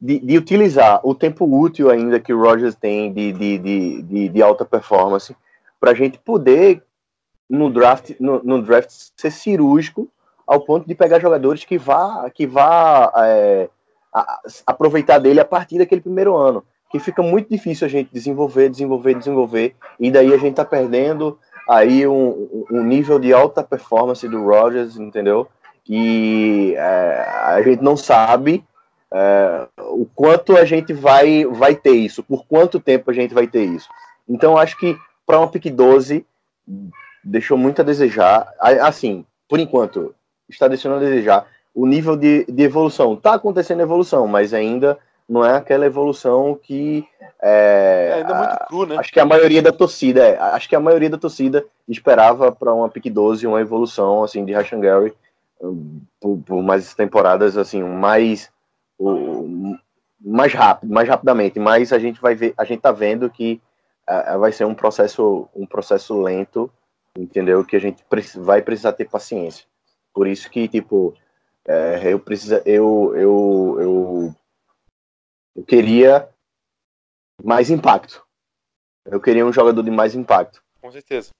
[0.00, 4.28] de, de utilizar o tempo útil ainda que o Rogers tem de, de, de, de,
[4.28, 5.36] de alta performance
[5.80, 6.82] para a gente poder
[7.48, 10.08] no draft, no, no draft ser cirúrgico
[10.46, 13.68] ao ponto de pegar jogadores que vá, que vá é,
[14.12, 16.64] a- aproveitar dele a partir daquele primeiro ano.
[16.90, 21.38] Que fica muito difícil a gente desenvolver, desenvolver, desenvolver, e daí a gente tá perdendo
[21.68, 25.46] aí um, um nível de alta performance do Rogers, entendeu?
[25.86, 28.64] E é, a gente não sabe
[29.12, 33.46] é, o quanto a gente vai, vai ter isso, por quanto tempo a gente vai
[33.46, 33.88] ter isso.
[34.26, 36.24] Então, acho que para uma pick 12,
[37.24, 38.52] deixou muito a desejar.
[38.60, 40.14] A- Assim, por enquanto,
[40.48, 41.46] está deixando a desejar.
[41.74, 47.06] O nível de, de evolução, está acontecendo evolução, mas ainda não é aquela evolução que.
[47.40, 48.96] É É, ainda muito cru, né?
[48.98, 52.72] Acho que a maioria da torcida, é, acho que a maioria da torcida esperava para
[52.74, 55.12] uma pick 12 uma evolução assim de Rashan Gary
[55.60, 58.50] hum, por, por mais temporadas assim, mais
[58.98, 59.76] o-
[60.20, 63.60] mais rápido, mais rapidamente, mas a gente vai ver, a gente tá vendo que
[64.06, 66.68] ah, vai ser um processo um processo lento,
[67.22, 67.64] entendeu?
[67.64, 68.02] Que a gente
[68.36, 69.66] vai precisar ter paciência.
[70.12, 71.14] Por isso que tipo
[71.66, 74.34] é, eu precisa eu eu eu
[75.56, 76.28] eu queria
[77.42, 78.24] mais impacto.
[79.04, 80.62] Eu queria um jogador de mais impacto.
[80.80, 81.30] Com certeza.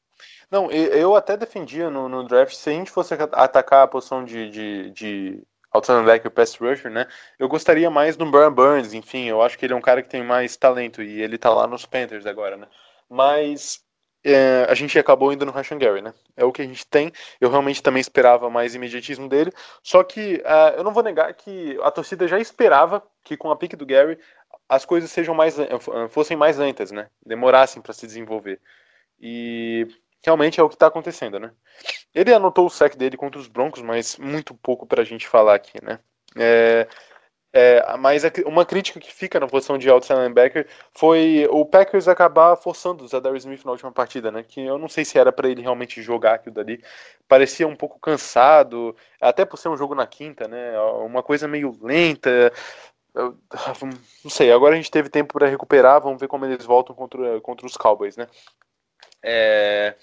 [0.51, 4.25] Não, eu até defendia no, no draft, se a gente fosse ata- atacar a posição
[4.25, 7.07] de, de, de outside linebacker, pass rusher, né?
[7.38, 10.09] Eu gostaria mais do Brian Burns, enfim, eu acho que ele é um cara que
[10.09, 12.67] tem mais talento e ele tá lá nos Panthers agora, né?
[13.09, 13.85] Mas
[14.25, 16.13] é, a gente acabou indo no Rashan Gary, né?
[16.37, 17.13] É o que a gente tem.
[17.41, 19.53] Eu realmente também esperava mais imediatismo dele,
[19.83, 23.57] só que ah, eu não vou negar que a torcida já esperava que com a
[23.57, 24.19] pick do Gary
[24.69, 25.69] as coisas sejam mais eh,
[26.11, 27.09] fossem mais lentas, né?
[27.25, 28.61] Demorassem para se desenvolver.
[29.21, 29.87] E
[30.25, 31.53] realmente é o que está acontecendo, né?
[32.15, 35.55] Ele anotou o sack dele contra os Broncos, mas muito pouco para a gente falar
[35.55, 36.01] aqui, né?
[36.37, 36.87] É,
[37.53, 42.07] é, mas cri- uma crítica que fica na posição de outside linebacker foi o Packers
[42.07, 44.43] acabar forçando o Zadar Smith na última partida, né?
[44.43, 46.83] Que eu não sei se era para ele realmente jogar aquilo dali.
[47.27, 50.79] Parecia um pouco cansado, até por ser um jogo na quinta, né?
[50.81, 52.53] Uma coisa meio lenta.
[54.23, 57.41] Não sei, agora a gente teve tempo para recuperar, vamos ver como eles voltam contra,
[57.41, 58.27] contra os Cowboys, né?
[59.23, 59.97] É,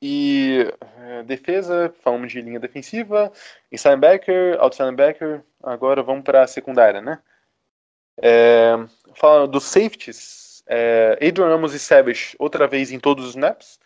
[0.00, 0.66] e
[0.98, 3.32] é, defesa, falamos de linha defensiva,
[3.72, 7.18] inside linebacker, outside linebacker, agora vamos para a secundária, né?
[8.20, 8.74] É,
[9.14, 13.78] falando dos safeties, é, Adrian Ramos e Savage outra vez em todos os snaps.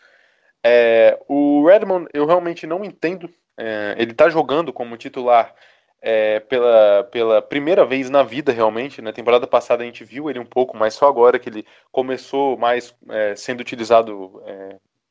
[0.65, 3.31] É, o Redmond, eu realmente não entendo.
[3.57, 5.55] é, ele tá jogando como titular
[6.01, 9.03] é, pela, pela primeira vez na vida, realmente.
[9.03, 12.57] Na temporada passada a gente viu ele um pouco, mas só agora que ele começou
[12.57, 12.95] mais
[13.37, 14.43] sendo utilizado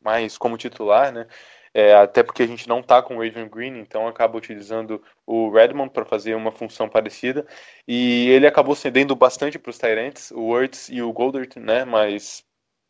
[0.08, 1.28] mais como titular, né?
[1.74, 5.52] É, até porque a gente não tá com o Raven Green, então acaba utilizando o
[5.52, 7.46] Redmond para fazer uma função parecida.
[7.86, 11.84] E ele acabou cedendo bastante para os Tyrants, o Words e o Goldert, né?
[11.84, 12.42] Mas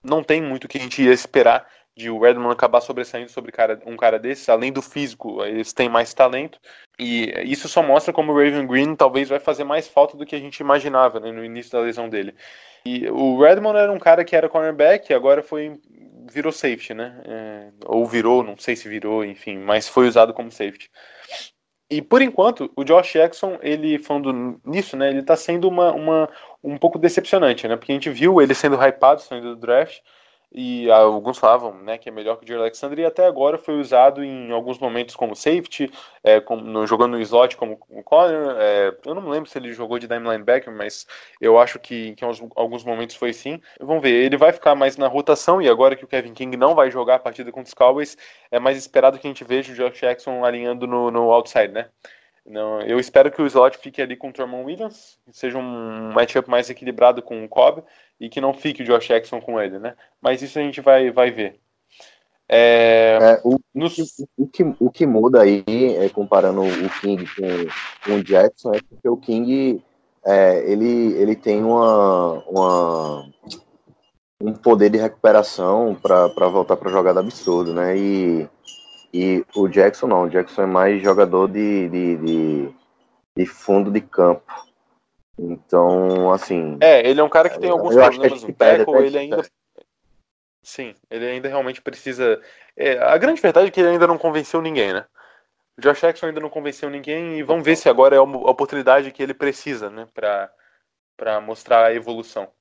[0.03, 3.51] não tem muito o que a gente ia esperar de o Redmond acabar sobressaindo sobre
[3.51, 6.59] cara, um cara desses, além do físico, eles têm mais talento.
[6.99, 10.35] E isso só mostra como o Raven Green talvez vai fazer mais falta do que
[10.35, 12.35] a gente imaginava né, no início da lesão dele.
[12.85, 15.77] E o Redmond era um cara que era cornerback agora foi
[16.31, 17.21] virou safety, né?
[17.25, 20.89] É, ou virou, não sei se virou, enfim, mas foi usado como safety.
[21.89, 25.09] E por enquanto, o Josh Jackson, ele falando nisso, né?
[25.09, 26.29] Ele tá sendo uma, uma,
[26.61, 27.77] um pouco decepcionante, né?
[27.77, 29.99] Porque a gente viu ele sendo hypado saindo do draft.
[30.51, 33.79] E alguns falavam né, que é melhor que o Jerry Alexander, e até agora foi
[33.79, 35.91] usado em alguns momentos como safety,
[36.23, 38.55] é, no, jogando no slot como o corner.
[38.57, 41.05] É, eu não me lembro se ele jogou de dime linebacker, mas
[41.41, 43.61] eu acho que, em alguns- momentos foi sim.
[43.79, 46.73] Vamos ver, ele vai ficar mais na rotação, e agora que o Kevin King não
[46.73, 48.17] vai jogar a partida contra os Cowboys,
[48.49, 51.89] é mais esperado que a gente veja o Josh Jackson alinhando no, no outside, né?
[52.45, 56.49] Não, eu espero que o slot fique ali com o Tremon Williams, seja um matchup
[56.49, 57.83] mais equilibrado com o Cobb
[58.19, 59.95] e que não fique o Josh Jackson com ele, né?
[60.21, 61.59] Mas isso a gente vai, vai ver.
[62.49, 63.59] É, É, o,
[64.37, 68.79] o, que, o que muda aí, é, comparando o King com, com o Jackson, é
[68.81, 69.83] porque o King
[70.25, 73.29] é, ele, ele tem uma, uma,
[74.41, 77.97] um poder de recuperação para voltar para jogada absurdo, né?
[77.97, 78.49] E,
[79.13, 82.69] e o Jackson não, o Jackson é mais jogador de, de, de,
[83.35, 84.66] de fundo de campo.
[85.37, 89.43] Então, assim, é, ele é um cara que tem alguns problemas no tackle, ele ainda.
[90.63, 92.41] Sim, ele ainda realmente precisa.
[92.75, 95.05] é, a grande verdade é que ele ainda não convenceu ninguém, né?
[95.77, 99.11] O Josh Jackson ainda não convenceu ninguém e vamos ver se agora é a oportunidade
[99.11, 102.51] que ele precisa, né, para mostrar a evolução.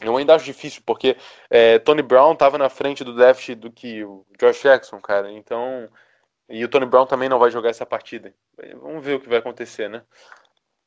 [0.00, 1.16] Eu ainda acho difícil, porque
[1.48, 5.30] é, Tony Brown estava na frente do déficit do que o Josh Jackson, cara.
[5.30, 5.88] Então.
[6.48, 8.34] E o Tony Brown também não vai jogar essa partida.
[8.80, 10.02] Vamos ver o que vai acontecer, né?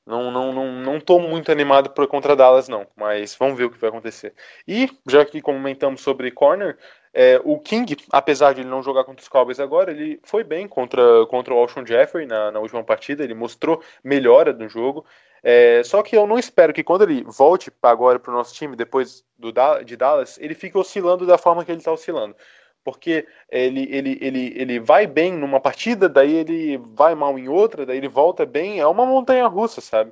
[0.06, 2.86] Não, não, não, não tô muito animado por contra Dallas, não.
[2.96, 4.34] Mas vamos ver o que vai acontecer.
[4.68, 6.78] E, já que comentamos sobre corner,
[7.14, 10.68] é, o King, apesar de ele não jogar contra os Cowboys agora, ele foi bem
[10.68, 13.24] contra, contra o Alshon Jeffrey na, na última partida.
[13.24, 15.06] Ele mostrou melhora no jogo.
[15.42, 18.76] É, só que eu não espero que quando ele volte agora para o nosso time,
[18.76, 19.52] depois do,
[19.86, 22.36] de Dallas, ele fique oscilando da forma que ele está oscilando.
[22.84, 27.86] Porque ele, ele, ele, ele vai bem numa partida, daí ele vai mal em outra,
[27.86, 28.80] daí ele volta bem.
[28.80, 30.12] É uma montanha russa, sabe?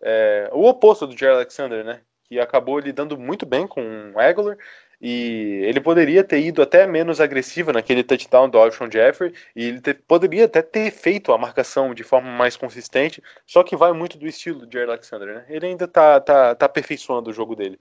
[0.00, 2.00] É, o oposto do Jerry Alexander, né?
[2.24, 4.56] Que acabou lidando muito bem com o Aguilar
[5.00, 9.80] e ele poderia ter ido até menos agressivo naquele touchdown do Alshon Jeffrey, e ele
[9.80, 14.16] ter, poderia até ter feito a marcação de forma mais consistente, só que vai muito
[14.16, 15.44] do estilo de Jair Alexander, né?
[15.48, 17.78] Ele ainda tá, tá, tá aperfeiçoando o jogo dele.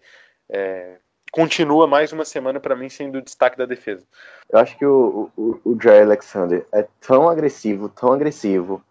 [0.49, 0.97] É,
[1.33, 4.03] continua mais uma semana para mim sendo o destaque da defesa.
[4.51, 8.83] Eu acho que o, o, o Jair Alexander é tão agressivo, tão agressivo,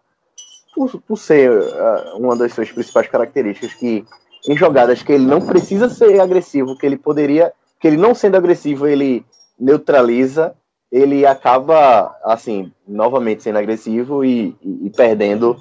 [0.75, 4.05] por, por ser uh, uma das suas principais características, que
[4.45, 8.35] em jogadas que ele não precisa ser agressivo, que ele poderia que ele não sendo
[8.35, 9.25] agressivo, ele
[9.57, 10.53] neutraliza,
[10.91, 15.57] ele acaba, assim, novamente sendo agressivo e, e, e perdendo,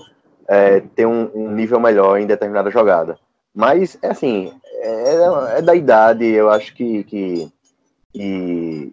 [0.48, 3.18] é, ter um, um, nível melhor em determinada jogada.
[3.54, 7.52] Mas, é assim, é, é da idade, eu acho que, que,
[8.12, 8.92] que,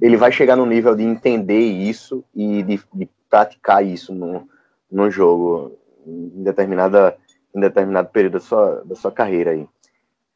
[0.00, 4.48] ele vai chegar no nível de entender isso e de, de praticar isso no,
[4.90, 7.16] no jogo em, determinada,
[7.54, 9.66] em determinado período da sua, da sua carreira aí.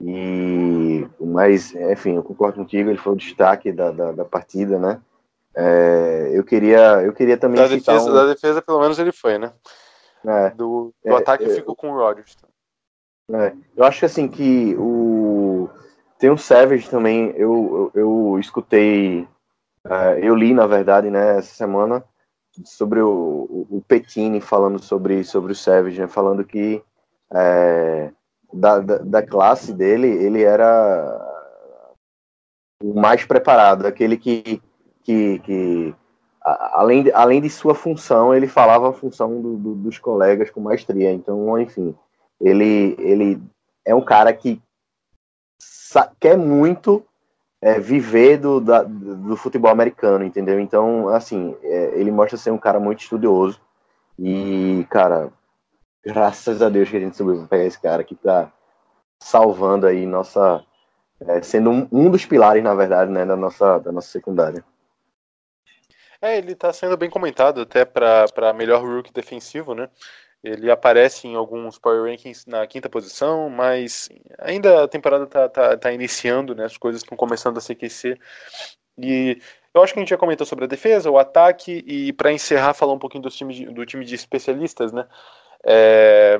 [0.00, 5.00] E, mas, enfim, eu concordo contigo, ele foi o destaque da, da, da partida, né?
[5.56, 8.12] É, eu queria, eu queria também da defesa, um...
[8.12, 9.52] da defesa, pelo menos ele foi, né?
[10.26, 12.36] É, do, do é, ataque é, ficou com o Rodgers.
[13.32, 15.68] É, eu acho assim que o
[16.18, 17.32] tem o Savage também.
[17.36, 19.26] Eu, eu, eu escutei,
[19.86, 22.04] uh, eu li na verdade, né, essa semana
[22.64, 26.82] sobre o, o, o Petini falando sobre sobre o Savage, né, falando que
[27.32, 28.12] é,
[28.52, 31.20] da, da, da, classe dele, ele era
[32.82, 34.62] o mais preparado, aquele que,
[35.02, 35.94] que, que
[36.44, 40.60] além, de, além de sua função, ele falava a função do, do, dos colegas com
[40.60, 41.10] maestria.
[41.12, 41.94] Então, enfim,
[42.40, 43.42] ele, ele
[43.84, 44.60] é um cara que
[46.20, 47.04] quer muito
[47.60, 50.60] é, viver do, da, do futebol americano, entendeu?
[50.60, 53.60] Então, assim, é, ele mostra ser um cara muito estudioso.
[54.18, 55.32] E, cara,
[56.04, 58.52] graças a Deus que a gente pra pegar esse cara aqui tá
[59.18, 60.62] salvando aí nossa.
[61.20, 64.62] É, sendo um, um, dos pilares, na verdade, né, da nossa, da nossa secundária.
[66.20, 69.88] É, ele tá sendo bem comentado até para melhor rookie defensivo, né?
[70.44, 75.74] Ele aparece em alguns Power Rankings na quinta posição, mas ainda a temporada tá, tá,
[75.74, 76.66] tá iniciando, né?
[76.66, 78.20] As coisas estão começando a se aquecer.
[78.98, 79.40] E
[79.72, 82.74] eu acho que a gente já comentou sobre a defesa, o ataque, e para encerrar,
[82.74, 85.08] falar um pouquinho do time de, do time de especialistas, né?
[85.64, 86.38] É,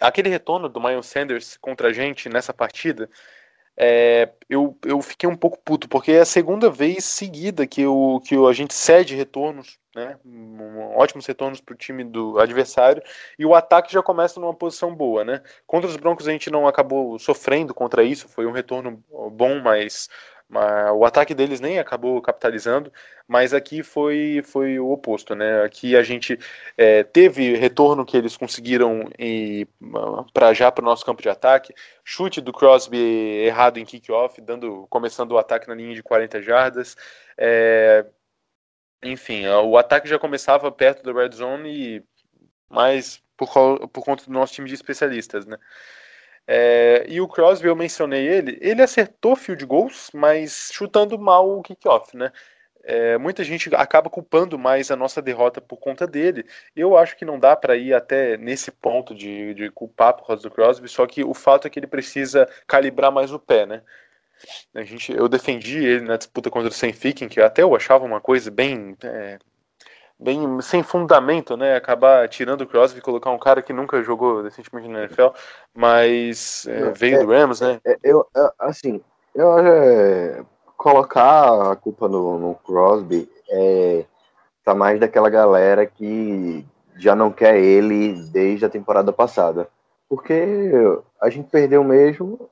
[0.00, 3.10] aquele retorno do Miles Sanders contra a gente nessa partida,
[3.76, 8.20] é, eu, eu fiquei um pouco puto, porque é a segunda vez seguida que, o,
[8.20, 10.16] que a gente cede retornos, né,
[10.96, 13.02] ótimos retornos para o time do adversário,
[13.38, 15.24] e o ataque já começa numa posição boa.
[15.24, 15.42] Né?
[15.66, 20.08] Contra os Broncos a gente não acabou sofrendo contra isso, foi um retorno bom, mas
[20.94, 22.92] o ataque deles nem acabou capitalizando,
[23.26, 25.62] mas aqui foi, foi o oposto, né?
[25.62, 26.38] Aqui a gente
[26.76, 29.10] é, teve retorno que eles conseguiram
[30.32, 34.86] para já para o nosso campo de ataque, chute do Crosby errado em kickoff, dando
[34.88, 36.96] começando o ataque na linha de 40 jardas.
[37.36, 38.06] É,
[39.02, 42.04] enfim, o ataque já começava perto da red zone e
[42.68, 43.48] mais por,
[43.88, 45.58] por conta do nosso time de especialistas, né?
[46.46, 51.62] É, e o Crosby, eu mencionei ele, ele acertou field goals, mas chutando mal o
[51.62, 52.30] kickoff, né?
[52.86, 56.44] É, muita gente acaba culpando mais a nossa derrota por conta dele.
[56.76, 60.42] Eu acho que não dá para ir até nesse ponto de, de culpar por causa
[60.42, 63.82] do Crosby, só que o fato é que ele precisa calibrar mais o pé, né?
[64.74, 68.04] A gente, eu defendi ele na disputa contra o Sam Ficken, que até eu achava
[68.04, 69.38] uma coisa bem é,
[70.18, 71.76] bem sem fundamento, né?
[71.76, 75.28] Acabar tirando o Crosby e colocar um cara que nunca jogou recentemente na NFL,
[75.74, 77.80] mas é, veio é, do Rams, né?
[77.84, 79.00] É, eu, é, assim,
[79.34, 80.44] eu é,
[80.76, 84.04] colocar a culpa no, no Crosby é
[84.64, 86.64] tá mais daquela galera que
[86.96, 89.68] já não quer ele desde a temporada passada,
[90.08, 90.72] porque
[91.20, 92.48] a gente perdeu mesmo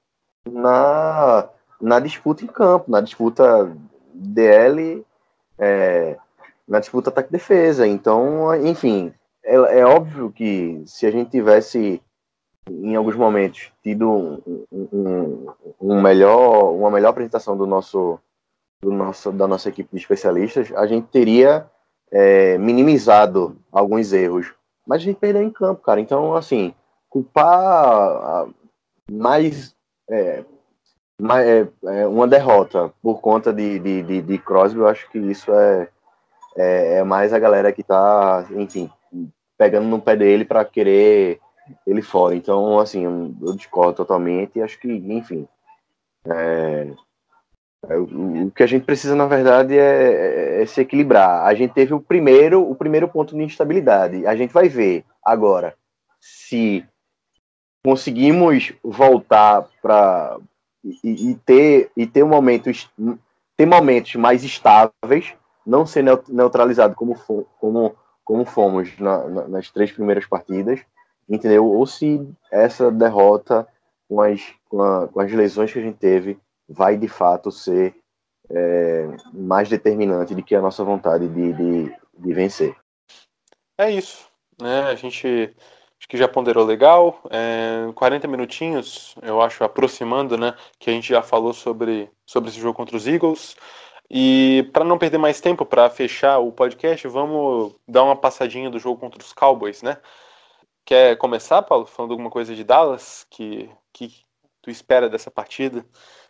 [0.46, 1.48] na
[1.80, 3.74] na disputa em campo, na disputa
[4.14, 5.04] DL
[5.58, 6.16] é,
[6.66, 7.86] na disputa ataque-defesa.
[7.86, 9.12] Então, enfim,
[9.44, 12.00] é, é, óbvio que se a gente tivesse
[12.70, 15.46] em alguns momentos tido um, um,
[15.80, 18.18] um melhor, uma melhor apresentação do nosso,
[18.80, 21.68] do nosso, da nossa equipe de especialistas, a gente teria
[22.10, 24.52] é, minimizado alguns erros.
[24.86, 26.00] Mas a gente perdeu em campo, cara.
[26.00, 26.74] Então, assim,
[27.08, 28.48] culpar
[29.10, 29.74] mais,
[30.08, 30.44] é,
[31.20, 35.52] é, é, uma derrota por conta de, de, de, de Crosby, eu acho que isso
[35.52, 35.88] é,
[36.56, 38.90] é, é mais a galera que tá, enfim,
[39.56, 41.40] pegando no pé dele para querer
[41.86, 42.34] ele fora.
[42.34, 43.04] Então, assim,
[43.40, 45.46] eu discordo totalmente acho que, enfim,
[46.26, 46.92] é,
[47.88, 51.46] é, o, o, que a gente precisa, na verdade, é, é, é, se equilibrar.
[51.46, 54.26] A gente teve o primeiro, o primeiro ponto de instabilidade.
[54.26, 55.74] A gente vai ver agora
[56.20, 56.84] se
[57.84, 60.38] conseguimos voltar para
[60.84, 62.88] e, e, ter e ter momentos
[63.56, 65.34] ter momentos mais estáveis,
[65.66, 67.14] não ser neutralizado como
[67.58, 70.80] como como fomos na, na, nas três primeiras partidas,
[71.28, 71.66] entendeu?
[71.66, 73.66] Ou se essa derrota
[74.08, 76.38] com as, com, a, com as lesões que a gente teve
[76.68, 77.94] vai de fato ser
[78.50, 82.76] é, mais determinante do que a nossa vontade de, de, de vencer.
[83.78, 84.26] É isso,
[84.60, 84.82] né?
[84.84, 85.54] A gente
[85.98, 87.20] acho que já ponderou legal.
[87.30, 90.54] É, 40 minutinhos, eu acho, aproximando, né?
[90.78, 93.56] Que a gente já falou sobre, sobre esse jogo contra os Eagles.
[94.14, 98.78] E para não perder mais tempo, para fechar o podcast, vamos dar uma passadinha do
[98.78, 99.96] jogo contra os Cowboys, né?
[100.84, 103.26] Quer começar, Paulo, falando alguma coisa de Dallas?
[103.30, 104.12] Que, que
[104.60, 105.82] tu espera dessa partida?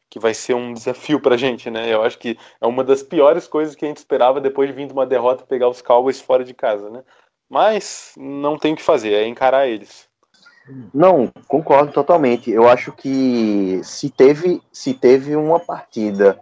[0.08, 1.92] Que vai ser um desafio pra gente, né?
[1.92, 4.86] Eu acho que é uma das piores coisas que a gente esperava depois de vir
[4.86, 7.02] de uma derrota pegar os Cowboys fora de casa, né?
[7.50, 10.08] Mas não tem o que fazer, é encarar eles.
[10.94, 12.48] Não, concordo totalmente.
[12.48, 16.38] Eu acho que se teve, se teve uma partida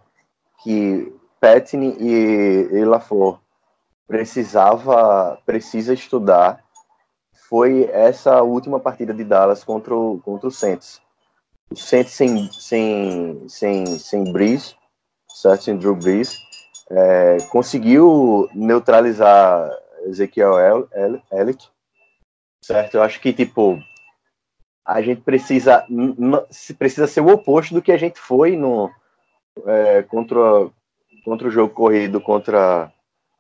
[0.62, 3.38] que Petney e, e LaFleur
[4.06, 6.62] precisava, precisa estudar
[7.50, 11.02] foi essa última partida de Dallas contra o, contra o Saints.
[11.68, 14.76] O Saints sem, sem, sem, sem Breeze,
[15.28, 15.64] certo?
[15.64, 16.36] Sem Drew Breeze,
[16.88, 19.68] é, conseguiu neutralizar
[20.04, 20.88] Ezequiel
[21.32, 21.68] Elliott,
[22.62, 22.94] certo?
[22.94, 23.80] Eu acho que, tipo,
[24.84, 25.84] a gente precisa,
[26.78, 28.88] precisa ser o oposto do que a gente foi no,
[29.66, 30.70] é, contra,
[31.24, 32.92] contra o jogo corrido contra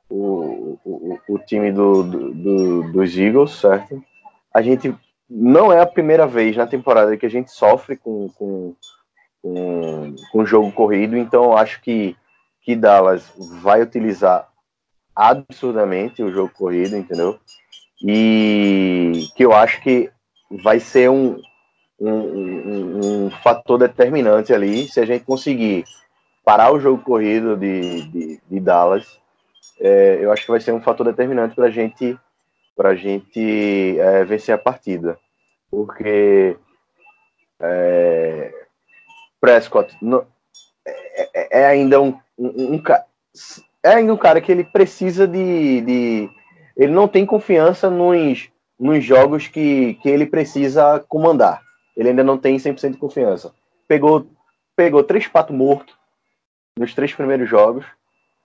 [0.08, 4.02] o, o, o time do, do, do, dos Eagles, certo?
[4.52, 4.94] A gente
[5.28, 8.74] não é a primeira vez na temporada que a gente sofre com, com,
[9.40, 12.16] com, com jogo corrido, então acho que,
[12.62, 14.48] que Dallas vai utilizar
[15.14, 17.38] absurdamente o jogo corrido, entendeu?
[18.02, 20.10] E que eu acho que
[20.62, 21.40] vai ser um,
[22.00, 25.84] um, um, um fator determinante ali se a gente conseguir
[26.44, 29.20] parar o jogo corrido de, de, de Dallas,
[29.80, 32.18] é, eu acho que vai ser um fator determinante para gente,
[32.78, 35.18] a gente é, vencer a partida.
[35.70, 36.56] Porque
[37.60, 38.52] é,
[39.40, 39.96] Prescott
[40.86, 42.82] é, é, é ainda um, um, um,
[43.82, 46.30] é ainda um cara que ele precisa de, de
[46.76, 51.62] ele não tem confiança nos, nos jogos que, que ele precisa comandar.
[51.96, 53.52] Ele ainda não tem 100% de confiança.
[53.86, 54.26] Pegou,
[54.74, 55.99] pegou três patos mortos
[56.78, 57.84] nos três primeiros jogos.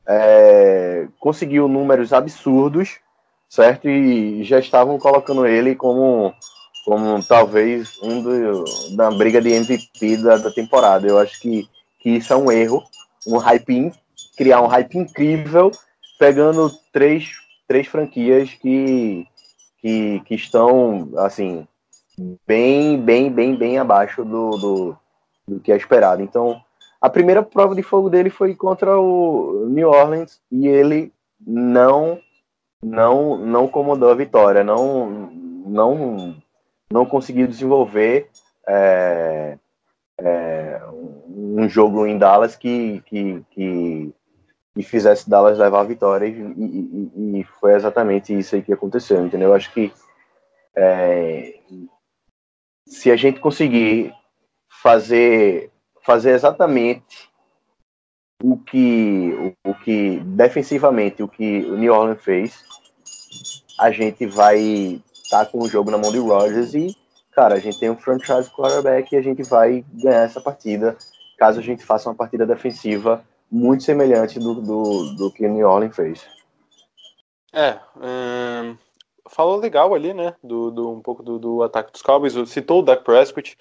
[0.08, 3.00] É, conseguiu números absurdos,
[3.50, 3.90] certo?
[3.90, 6.34] E já estavam colocando ele como,
[6.84, 8.66] como talvez um do,
[8.96, 11.08] da briga de MVP da, da temporada.
[11.08, 11.68] Eu acho que,
[12.00, 12.84] que isso é um erro,
[13.28, 13.92] um hype,
[14.38, 15.72] criar um hype incrível,
[16.20, 17.32] pegando três,
[17.68, 19.28] três franquias que,
[19.82, 21.68] que, que estão, assim,
[22.48, 24.98] bem, bem, bem, bem abaixo do, do,
[25.48, 26.22] do que é esperado.
[26.22, 26.62] Então,
[27.02, 31.12] a primeira prova de fogo dele foi contra o New Orleans e ele
[31.46, 32.20] não
[32.84, 35.32] não não comandou a vitória, não
[35.66, 36.36] não
[36.92, 38.30] não conseguiu desenvolver
[38.68, 39.58] é,
[40.20, 40.82] é,
[41.28, 44.14] um jogo em Dallas que, que, que,
[44.84, 49.50] fizesse Dallas levar a vitória e, e, e, foi exatamente isso aí que aconteceu, entendeu?
[49.50, 49.92] Eu acho que
[50.76, 51.60] é,
[52.86, 54.14] se a gente conseguir
[54.82, 55.72] fazer
[56.06, 57.30] fazer exatamente
[58.44, 62.64] o que, o, o que defensivamente o que o New Orleans fez,
[63.80, 66.96] a gente vai estar tá com o jogo na mão de Rodgers e,
[67.32, 70.98] cara, a gente tem um franchise quarterback e a gente vai ganhar essa partida
[71.38, 75.68] caso a gente faça uma partida defensiva muito semelhante do, do, do que o New
[75.68, 76.26] Orleans fez.
[77.54, 78.78] É, hum,
[79.30, 82.84] falou legal ali, né, do, do um pouco do, do ataque dos Cowboys, citou o
[82.84, 83.58] Dak Prescott,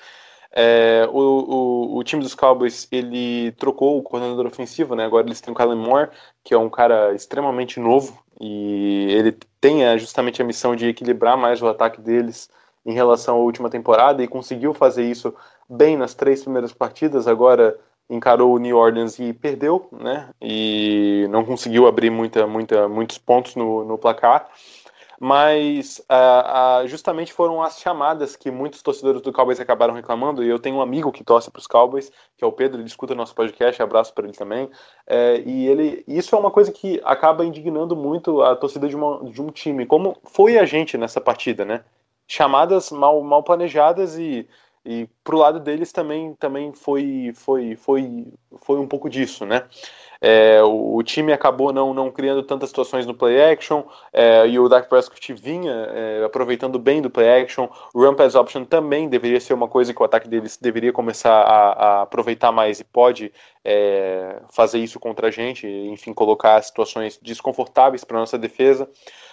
[0.56, 5.04] é, o, o, o, time dos Cowboys ele trocou o coordenador ofensivo, né?
[5.04, 6.10] Agora eles têm o Kellen Moore,
[6.44, 11.36] que é um cara extremamente novo e ele tem é, justamente a missão de equilibrar
[11.36, 12.48] mais o ataque deles
[12.86, 15.34] em relação à última temporada e conseguiu fazer isso
[15.68, 17.26] bem nas três primeiras partidas.
[17.26, 17.76] Agora
[18.08, 20.28] encarou o New Orleans e perdeu, né?
[20.40, 24.48] E não conseguiu abrir muita, muita, muitos pontos no, no placar.
[25.20, 30.42] Mas uh, uh, justamente foram as chamadas que muitos torcedores do Cowboys acabaram reclamando.
[30.42, 32.88] E eu tenho um amigo que torce para os Cowboys, que é o Pedro, ele
[32.88, 34.70] escuta nosso podcast, abraço para ele também.
[35.06, 39.24] É, e ele, isso é uma coisa que acaba indignando muito a torcida de, uma,
[39.30, 41.84] de um time, como foi a gente nessa partida, né?
[42.26, 44.48] Chamadas mal, mal planejadas e
[44.84, 48.26] e pro lado deles também, também foi, foi, foi,
[48.58, 49.66] foi um pouco disso, né?
[50.26, 54.58] É, o, o, time acabou não, não criando tantas situações no play action é, e
[54.58, 57.68] o Dak Prescott vinha é, aproveitando bem do play action.
[57.92, 61.42] O run pass option também deveria ser uma coisa que o ataque deles deveria começar
[61.42, 63.30] a, a aproveitar mais e pode
[63.62, 68.88] é, fazer isso contra a gente, enfim, colocar situações desconfortáveis para nossa defesa.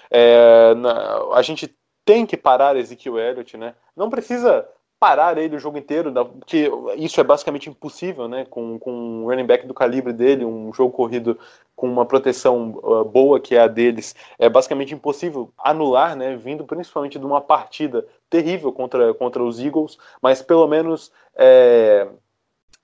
[0.10, 1.74] É, na, a gente
[2.04, 3.76] tem que parar Ezekiel Elliott, né?
[3.96, 4.68] Não precisa
[5.02, 8.45] parar ele o jogo inteiro, porque isso é basicamente impossível, né?
[8.47, 11.39] Com, com um running back do calibre dele, um jogo corrido
[11.76, 16.36] com uma proteção uh, boa que é a deles, é basicamente impossível anular, né?
[16.36, 22.08] Vindo principalmente de uma partida terrível contra, contra os Eagles, mas pelo menos é,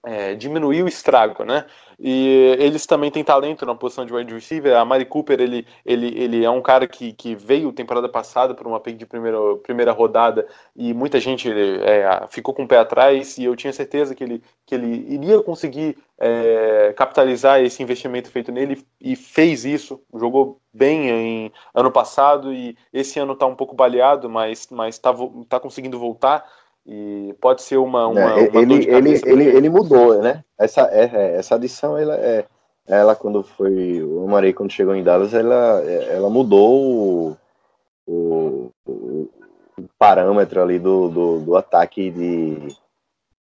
[0.05, 1.65] é, diminuir o estrago, né?
[1.99, 4.75] E eles também têm talento na posição de wide receiver.
[4.77, 8.67] A Mari Cooper, ele, ele, ele é um cara que, que veio temporada passada por
[8.67, 13.37] uma pick de primeira, primeira rodada e muita gente é, ficou com o pé atrás
[13.37, 18.51] e eu tinha certeza que ele, que ele iria conseguir é, capitalizar esse investimento feito
[18.51, 23.75] nele e fez isso, jogou bem em ano passado e esse ano está um pouco
[23.75, 25.13] baleado, mas está mas tá,
[25.49, 26.45] tá conseguindo voltar
[26.87, 28.07] e pode ser uma.
[28.07, 30.43] uma, uma ele, ele, ele, ele mudou, né?
[30.57, 32.45] Essa, é, é, essa adição, ela, é,
[32.87, 34.01] ela quando foi.
[34.01, 37.37] O Amarei, quando chegou em Dallas, ela, ela mudou o,
[38.07, 39.29] o, o
[39.99, 42.73] parâmetro ali do, do, do ataque de,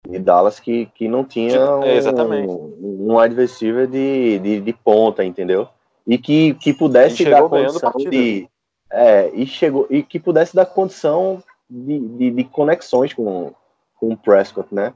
[0.08, 5.22] de Dallas que, que não tinha um, é, um, um adversário de, de, de, ponta,
[5.22, 5.68] entendeu?
[6.08, 8.48] E que, que pudesse dar condição de.
[8.90, 13.54] É, e chegou e que pudesse dar condição de, de, de conexões com,
[14.00, 14.94] com o Prescott, né?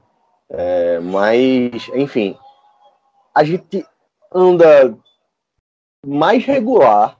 [0.50, 2.36] É, mas, enfim,
[3.34, 3.86] a gente
[4.32, 4.96] anda
[6.06, 7.18] mais regular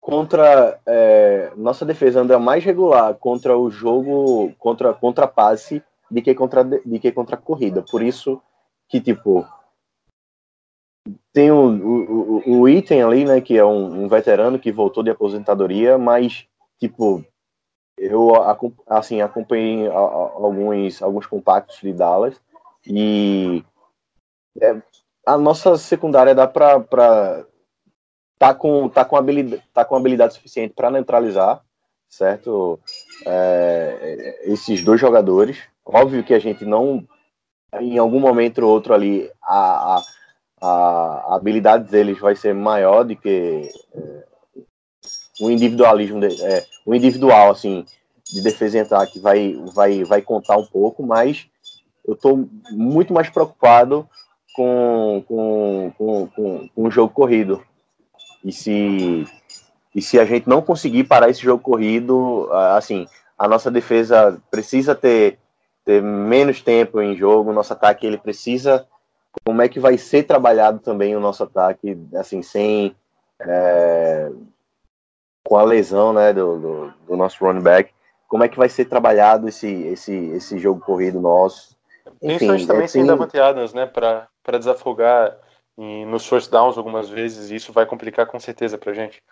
[0.00, 6.34] contra é, nossa defesa anda mais regular contra o jogo contra contra passe de que
[6.34, 8.40] contra de que contra corrida por isso
[8.86, 9.46] que tipo
[11.32, 15.10] tem o, o, o item ali né que é um, um veterano que voltou de
[15.10, 16.46] aposentadoria mas
[16.78, 17.24] tipo
[17.96, 18.32] eu
[18.86, 22.40] assim acompanhei alguns alguns compactos de Dallas
[22.86, 23.64] e
[24.60, 24.76] é,
[25.26, 27.46] a nossa secundária dá para para
[28.38, 31.62] tá com tá com habilidade tá com habilidade suficiente para neutralizar
[32.14, 32.78] certo?
[33.26, 35.58] É, esses dois jogadores.
[35.84, 37.06] Óbvio que a gente não
[37.80, 40.02] em algum momento ou outro ali a, a,
[40.62, 44.24] a habilidade deles vai ser maior do que é,
[45.40, 47.84] o individualismo, de, é, o individual, assim,
[48.24, 51.46] de defesa e ataque vai, vai, vai contar um pouco, mas
[52.06, 54.08] eu estou muito mais preocupado
[54.54, 57.62] com, com, com, com, com o jogo corrido.
[58.44, 59.26] E se,
[59.94, 63.06] e se a gente não conseguir parar esse jogo corrido, assim,
[63.38, 65.38] a nossa defesa precisa ter,
[65.84, 68.86] ter menos tempo em jogo, nosso ataque ele precisa.
[69.44, 72.94] Como é que vai ser trabalhado também o nosso ataque, assim, sem.
[73.40, 74.30] É,
[75.46, 77.92] com a lesão né, do, do, do, nosso running back,
[78.26, 81.76] como é que vai ser trabalhado esse, esse, esse jogo corrido nosso.
[82.22, 85.36] Enfim, Principalmente também é, sem Davante Adams, né, para desafogar
[85.76, 89.22] em, nos first downs algumas vezes, e isso vai complicar com certeza para gente.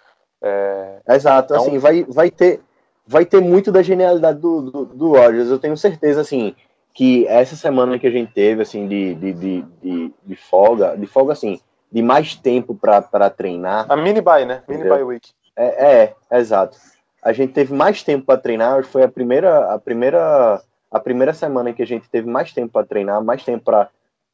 [0.42, 1.00] É...
[1.08, 1.66] Exato, então...
[1.66, 2.60] assim, vai, vai, ter,
[3.06, 6.54] vai ter muito da genialidade do, do, do Rodgers, eu tenho certeza, assim,
[6.92, 11.06] que essa semana que a gente teve, assim, de, de, de, de, de folga, de
[11.06, 11.58] folga, assim,
[11.90, 13.86] de mais tempo para treinar.
[13.88, 14.62] A mini buy, né?
[14.68, 15.30] Mini buy week.
[15.56, 16.78] É, é, exato.
[17.22, 21.70] A gente teve mais tempo para treinar, foi a primeira, a primeira, a primeira semana
[21.70, 23.70] em que a gente teve mais tempo para treinar, mais tempo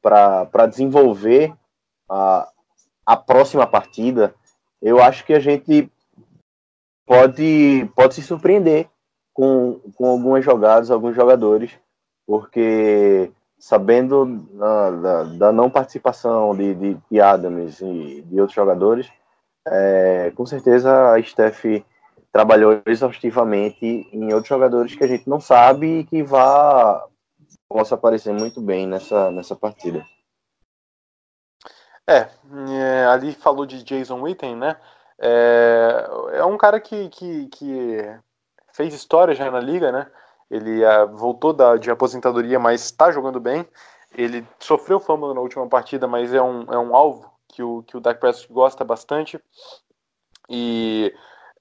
[0.01, 1.53] para desenvolver
[2.09, 2.49] a,
[3.05, 4.35] a próxima partida.
[4.81, 5.91] Eu acho que a gente
[7.05, 8.89] pode, pode se surpreender
[9.35, 11.73] com, com algumas jogadas, alguns jogadores,
[12.27, 19.11] porque sabendo da, da, da não participação de, de, de Adams e de outros jogadores,
[19.71, 21.65] é, com certeza a Steph
[22.33, 27.07] trabalhou exaustivamente em outros jogadores que a gente não sabe e que vá
[27.69, 30.05] possa aparecer muito bem nessa, nessa partida.
[32.09, 32.29] É,
[32.71, 34.77] é ali falou de Jason Witten, né?
[35.21, 38.19] É, é um cara que, que, que
[38.73, 40.11] fez história já na liga, né?
[40.51, 43.67] Ele uh, voltou da, de aposentadoria, mas está jogando bem.
[44.15, 47.97] Ele sofreu fama na última partida, mas é um, é um alvo que o, que
[47.97, 49.43] o Dak Prescott gosta bastante.
[50.49, 51.13] E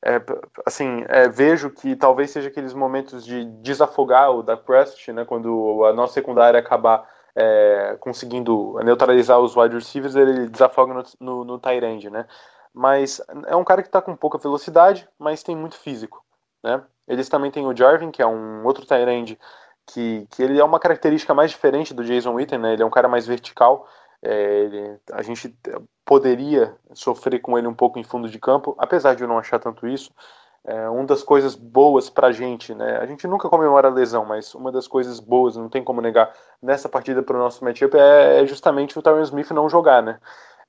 [0.06, 0.22] é,
[0.64, 5.84] assim, é, vejo que talvez seja aqueles momentos de desafogar o Dak Prescott, né, quando
[5.86, 11.60] a nossa secundária acabar é, conseguindo neutralizar os wide receivers, ele desafoga no, no, no
[11.60, 12.28] tight end, né?
[12.72, 16.24] Mas é um cara que está com pouca velocidade, mas tem muito físico,
[16.64, 16.84] né?
[17.08, 19.40] Eles também têm o Jarvin, que é um outro tight end
[19.88, 22.74] que, que ele é uma característica mais diferente do Jason Witten, né?
[22.74, 23.88] Ele é um cara mais vertical,
[24.28, 25.58] é, ele, a gente
[26.04, 29.58] poderia sofrer com ele um pouco em fundo de campo, apesar de eu não achar
[29.58, 30.12] tanto isso.
[30.66, 32.98] É, uma das coisas boas pra gente, né?
[32.98, 36.34] A gente nunca comemora a lesão, mas uma das coisas boas, não tem como negar,
[36.62, 40.20] nessa partida para o nosso matchup é, é, justamente o Tyron Smith não jogar, né?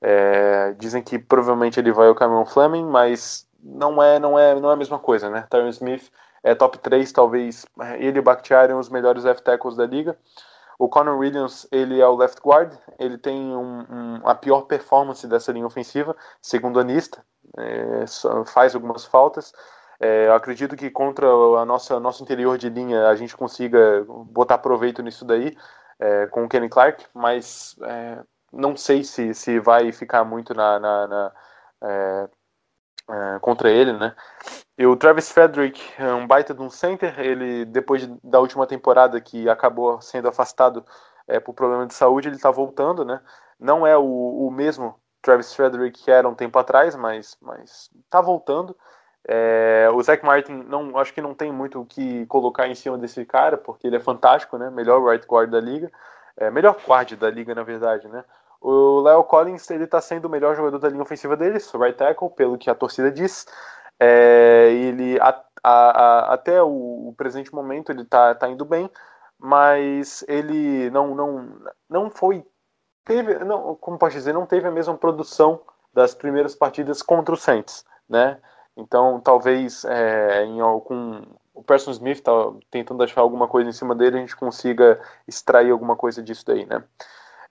[0.01, 4.69] É, dizem que provavelmente ele vai ao Cameron Fleming, mas não é, não é, não
[4.69, 5.45] é a mesma coisa, né?
[5.49, 6.09] Tyron Smith
[6.41, 7.65] é top 3, talvez
[7.97, 10.17] ele e o Bakhtiari os melhores left tackles da liga.
[10.79, 15.27] O Conor Williams, ele é o left guard, ele tem um, um, a pior performance
[15.27, 17.21] dessa linha ofensiva, segundo a Nista,
[17.57, 18.05] é,
[18.45, 19.51] faz algumas faltas.
[19.99, 25.01] É, acredito que contra a nossa nosso interior de linha a gente consiga botar proveito
[25.01, 25.57] nisso daí
[25.99, 28.23] é, com o Kenny Clark, mas é,
[28.53, 31.31] não sei se, se vai ficar muito na, na, na
[31.83, 32.29] é,
[33.09, 34.15] é, contra ele, né?
[34.79, 37.19] E o Travis Frederick é um baita de um center.
[37.19, 40.85] Ele, depois da última temporada que acabou sendo afastado
[41.27, 43.19] é, por problema de saúde, ele está voltando, né?
[43.59, 48.21] Não é o, o, mesmo Travis Frederick que era um tempo atrás, mas mas tá
[48.21, 48.73] voltando.
[49.27, 52.97] É, o Zach Martin, não, acho que não tem muito o que colocar em cima
[52.97, 54.69] desse cara, porque ele é fantástico, né?
[54.69, 55.91] Melhor right guard da liga,
[56.37, 58.23] é, melhor guard da liga, na verdade, né?
[58.61, 62.29] O Léo Collins ele está sendo o melhor jogador da linha ofensiva deles, right tackle,
[62.29, 63.45] pelo que a torcida diz.
[63.99, 68.89] É, ele a, a, a, até o, o, presente momento ele está tá indo bem,
[69.37, 72.45] mas ele não não não foi
[73.03, 75.61] teve não como pode dizer não teve a mesma produção
[75.93, 78.39] das primeiras partidas contra o Saints, né?
[78.77, 81.21] Então talvez é, em algum
[81.53, 82.31] o Person Smith tá
[82.71, 86.65] tentando achar alguma coisa em cima dele a gente consiga extrair alguma coisa disso daí,
[86.65, 86.81] né?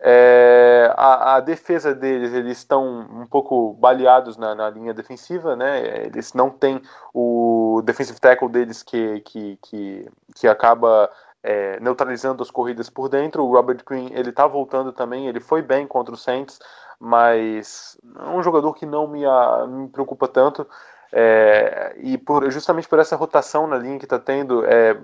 [0.01, 6.07] É, a, a, defesa deles, eles estão um pouco baleados na, na, linha defensiva, né?
[6.07, 6.81] Eles não têm
[7.13, 11.11] o defensive tackle deles que, que, que, que acaba
[11.43, 13.45] é, neutralizando as corridas por dentro.
[13.45, 16.61] O Robert Quinn, ele tá voltando também, ele foi bem contra o Saints,
[17.01, 19.23] mas é um jogador que não me,
[19.67, 20.65] me preocupa tanto.
[21.11, 24.95] É, e por, justamente por essa rotação na linha que está tendo, é,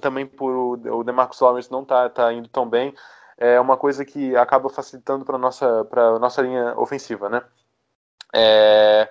[0.00, 2.94] também por o, o DeMarcus Lawrence não tá, tá indo tão bem,
[3.40, 7.42] é uma coisa que acaba facilitando para nossa para nossa linha ofensiva, né?
[8.34, 9.08] É,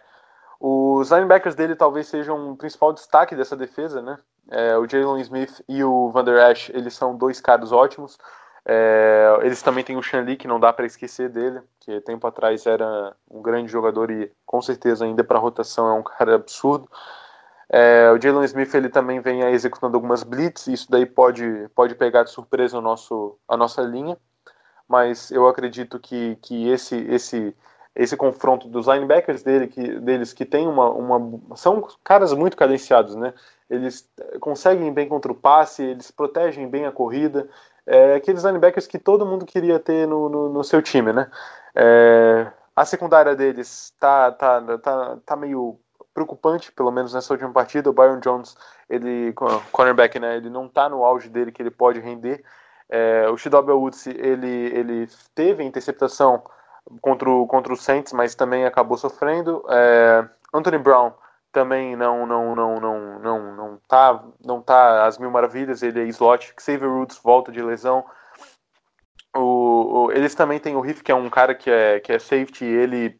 [0.59, 4.17] os linebackers dele talvez sejam o principal destaque dessa defesa, né?
[4.51, 8.17] É, o Jalen Smith e o Van Der eles são dois caras ótimos.
[8.65, 12.27] É, eles também têm o Sean Lee, que não dá para esquecer dele, que tempo
[12.27, 16.88] atrás era um grande jogador e com certeza ainda para rotação é um cara absurdo.
[17.72, 22.24] É, o Jalen Smith ele também vem executando algumas blitz, isso daí pode, pode pegar
[22.24, 24.17] de surpresa o nosso, a nossa linha,
[24.88, 27.55] mas eu acredito que, que esse, esse,
[27.95, 31.55] esse confronto dos linebackers dele, que, deles que tem uma, uma.
[31.55, 33.34] São caras muito cadenciados, né?
[33.70, 34.09] Eles
[34.39, 37.47] conseguem bem contra o passe, eles protegem bem a corrida.
[37.86, 41.30] É, aqueles linebackers que todo mundo queria ter no, no, no seu time, né?
[41.76, 45.80] É, a secundária deles tá, tá, tá, tá meio
[46.20, 47.89] preocupante, pelo menos nessa última partida.
[47.89, 48.57] O Byron Jones,
[48.89, 49.34] ele,
[49.72, 52.43] cornerback, né, ele não está no auge dele que ele pode render.
[52.89, 56.43] É, o Shidobi Woods, ele, ele teve interceptação
[57.01, 59.63] contra o, contra o Saints, mas também acabou sofrendo.
[59.70, 61.13] É, Anthony Brown
[61.51, 65.84] também não não não não não não tá não tá às mil maravilhas.
[65.84, 66.53] Ele é slot.
[66.59, 68.03] Xavier Woods volta de lesão.
[69.36, 72.17] O, o, eles também têm o Riff, que é um cara que é, que é
[72.17, 72.65] safety.
[72.65, 73.20] Ele,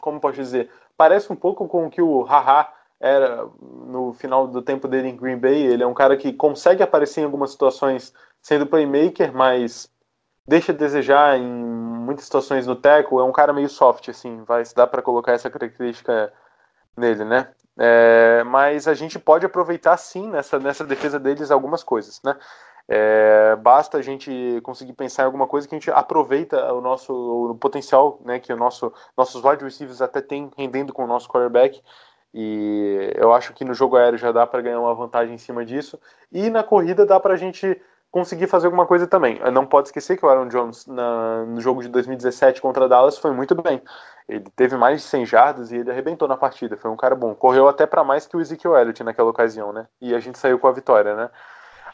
[0.00, 4.62] como pode dizer, parece um pouco com o que o Haha era no final do
[4.62, 5.62] tempo dele em Green Bay.
[5.62, 9.90] Ele é um cara que consegue aparecer em algumas situações sendo playmaker, mas
[10.46, 13.18] deixa a desejar em muitas situações no tackle.
[13.18, 16.32] É um cara meio soft, assim, vai se dá para colocar essa característica
[16.96, 17.48] nele, né?
[17.78, 22.34] É, mas a gente pode aproveitar sim nessa, nessa defesa deles algumas coisas, né?
[22.88, 27.12] É, basta a gente conseguir pensar em alguma coisa que a gente aproveita o nosso
[27.50, 31.28] o potencial, né, que o nosso nossos wide receivers até tem rendendo com o nosso
[31.28, 31.82] quarterback.
[32.32, 35.64] E eu acho que no jogo aéreo já dá para ganhar uma vantagem em cima
[35.64, 35.98] disso.
[36.30, 37.80] E na corrida dá para a gente
[38.10, 39.38] conseguir fazer alguma coisa também.
[39.52, 43.30] Não pode esquecer que o Aaron Jones na, no jogo de 2017 contra Dallas foi
[43.32, 43.82] muito bem.
[44.28, 46.76] Ele teve mais de 100 jardas e ele arrebentou na partida.
[46.76, 47.34] Foi um cara bom.
[47.34, 49.86] Correu até para mais que o Ezekiel Elliott naquela ocasião, né?
[50.00, 51.30] E a gente saiu com a vitória, né?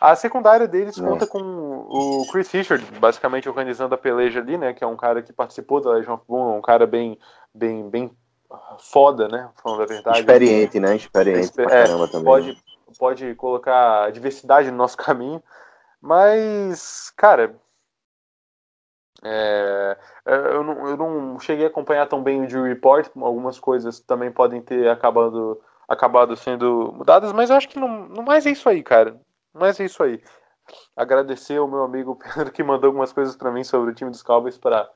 [0.02, 1.12] A secundária deles Nossa.
[1.12, 4.72] conta com o Chris Richard, basicamente organizando a peleja ali, né?
[4.72, 7.16] Que é um cara que participou da Legion of Boom, um cara bem,
[7.54, 8.10] bem, bem
[8.80, 9.48] foda, né?
[9.62, 10.18] Falando a verdade.
[10.18, 10.96] Experiente, né?
[10.96, 12.24] Experiente Exper- pra é, também.
[12.24, 12.62] Pode,
[12.98, 15.40] pode colocar diversidade no nosso caminho.
[16.00, 17.54] Mas, cara,
[19.22, 19.96] é,
[20.26, 23.08] é, eu, não, eu não cheguei a acompanhar tão bem o Injury Report.
[23.20, 28.24] Algumas coisas também podem ter acabado, acabado sendo mudadas, mas eu acho que não, não
[28.24, 29.16] mais é isso aí, cara.
[29.54, 30.22] Mais é isso aí.
[30.96, 34.22] Agradecer ao meu amigo Pedro que mandou algumas coisas para mim sobre o time dos
[34.22, 34.88] Cowboys para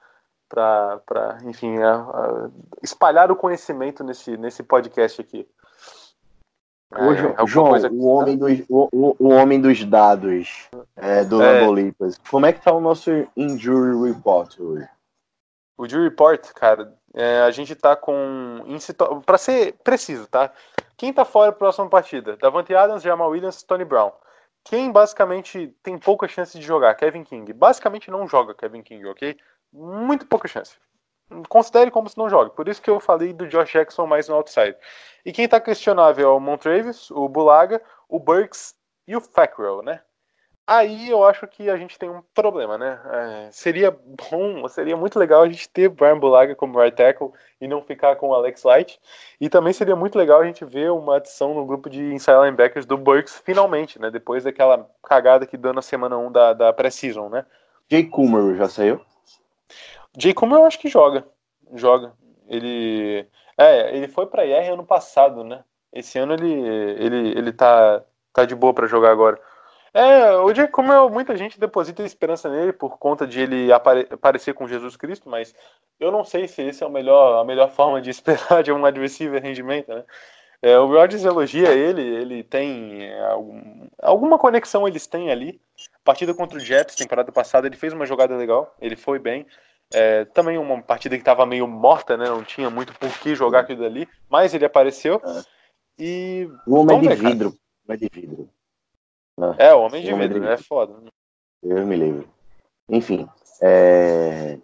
[0.48, 2.50] para enfim a- a-
[2.80, 5.44] espalhar o conhecimento nesse, nesse podcast aqui.
[6.92, 8.88] É, João, coisa- o, homem dos, o,
[9.18, 11.62] o- homem dos dados é, do É.
[11.66, 11.92] Lambo
[12.30, 14.88] Como é que tá o nosso Injury Report hoje?
[15.76, 18.62] O Jury Report, cara, é, a gente tá com.
[19.26, 20.52] Pra ser preciso, tá?
[20.96, 22.36] Quem tá fora da próxima partida?
[22.36, 24.12] Davante Adams, Jamal Williams, Tony Brown.
[24.66, 26.92] Quem basicamente tem pouca chance de jogar?
[26.96, 27.52] Kevin King.
[27.52, 29.36] Basicamente não joga Kevin King, ok?
[29.72, 30.76] Muito pouca chance.
[31.48, 32.50] Considere como se não joga.
[32.50, 34.76] Por isso que eu falei do Josh Jackson mais no outside.
[35.24, 38.74] E quem tá questionável é o Montravis, o Bulaga, o Burks
[39.06, 40.02] e o Fackrell, né?
[40.66, 42.98] Aí eu acho que a gente tem um problema, né?
[43.12, 47.68] É, seria bom, seria muito legal a gente ter Brian Bulaga como right tackle e
[47.68, 48.98] não ficar com o Alex Light.
[49.40, 52.84] E também seria muito legal a gente ver uma adição no grupo de inside linebackers
[52.84, 54.10] do Burks finalmente, né?
[54.10, 57.46] Depois daquela cagada que deu na semana 1 da, da pré-season, né?
[57.88, 59.00] Jay Kummer já saiu?
[60.18, 61.26] Jay Comer eu acho que joga.
[61.74, 62.12] Joga.
[62.48, 63.28] Ele.
[63.58, 65.62] É, ele foi pra IR ano passado, né?
[65.92, 68.02] Esse ano ele, ele, ele tá,
[68.32, 69.40] tá de boa pra jogar agora.
[69.96, 74.68] É, o Comer, muita gente deposita esperança nele por conta de ele apare aparecer com
[74.68, 75.54] Jesus Cristo, mas
[75.98, 78.84] eu não sei se esse é o melhor, a melhor forma de esperar de um
[78.84, 80.04] adversário rendimento, né?
[80.60, 85.58] É, o Rodgers elogia ele, ele tem é, algum- alguma conexão eles têm ali.
[86.04, 89.46] Partida contra o Jets, temporada passada, ele fez uma jogada legal, ele foi bem.
[89.94, 92.26] É, também uma partida que estava meio morta, né?
[92.26, 95.22] Não tinha muito por que jogar aquilo ali, mas ele apareceu.
[95.98, 97.34] E O homem Vamos de ver, cara.
[97.34, 97.54] vidro.
[97.88, 98.55] Homem de vidro.
[99.58, 100.48] É, o homem de vidro, vidro.
[100.48, 100.94] é foda.
[101.62, 102.28] Eu me lembro.
[102.88, 103.28] Enfim,
[103.60, 104.58] é,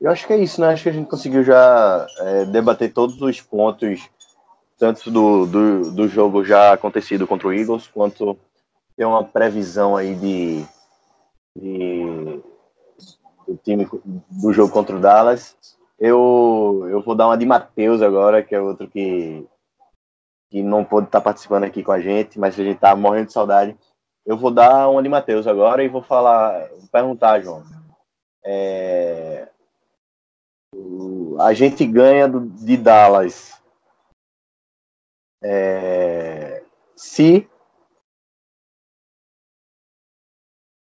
[0.00, 0.68] eu acho que é isso, né?
[0.68, 4.08] Acho que a gente conseguiu já é, debater todos os pontos,
[4.78, 8.36] tanto do, do, do jogo já acontecido contra o Eagles, quanto
[8.96, 10.64] ter uma previsão aí de,
[11.56, 12.42] de
[13.46, 13.88] do time
[14.30, 15.56] do jogo contra o Dallas.
[15.98, 19.46] Eu, eu vou dar uma de Matheus agora, que é outro que,
[20.50, 23.32] que não pôde estar participando aqui com a gente, mas a gente tá morrendo de
[23.32, 23.76] saudade.
[24.24, 27.62] Eu vou dar uma de Matheus agora e vou falar, vou perguntar, João.
[28.44, 29.48] É,
[31.40, 33.60] a gente ganha do- de Dallas
[35.42, 36.62] é,
[36.96, 37.48] se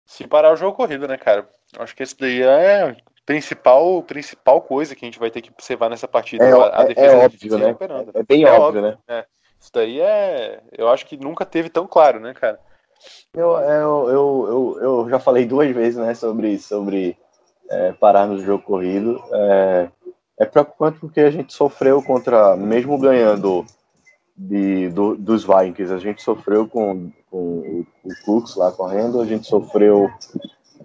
[0.06, 1.48] Se parar o jogo corrido, né, cara?
[1.78, 5.52] Acho que esse daí é a principal, principal coisa que a gente vai ter que
[5.52, 6.44] observar nessa partida.
[6.46, 7.66] é, a, a é- defesa é do óbvio, né?
[7.68, 8.12] recuperando.
[8.16, 9.00] É bem É óbvio, óbvio.
[9.08, 9.26] né?
[9.60, 10.64] Isso daí é.
[10.72, 12.60] Eu acho que nunca teve tão claro, né, cara?
[13.34, 17.18] Eu, eu, eu, eu, eu já falei duas vezes, né, sobre, sobre
[17.70, 19.22] é, parar no jogo corrido.
[19.32, 19.89] É,
[20.39, 23.66] é preocupante porque a gente sofreu contra, mesmo ganhando
[24.36, 29.48] de, do- dos Vikings, a gente sofreu com, com o, Cooks lá correndo, a gente
[29.48, 30.10] sofreu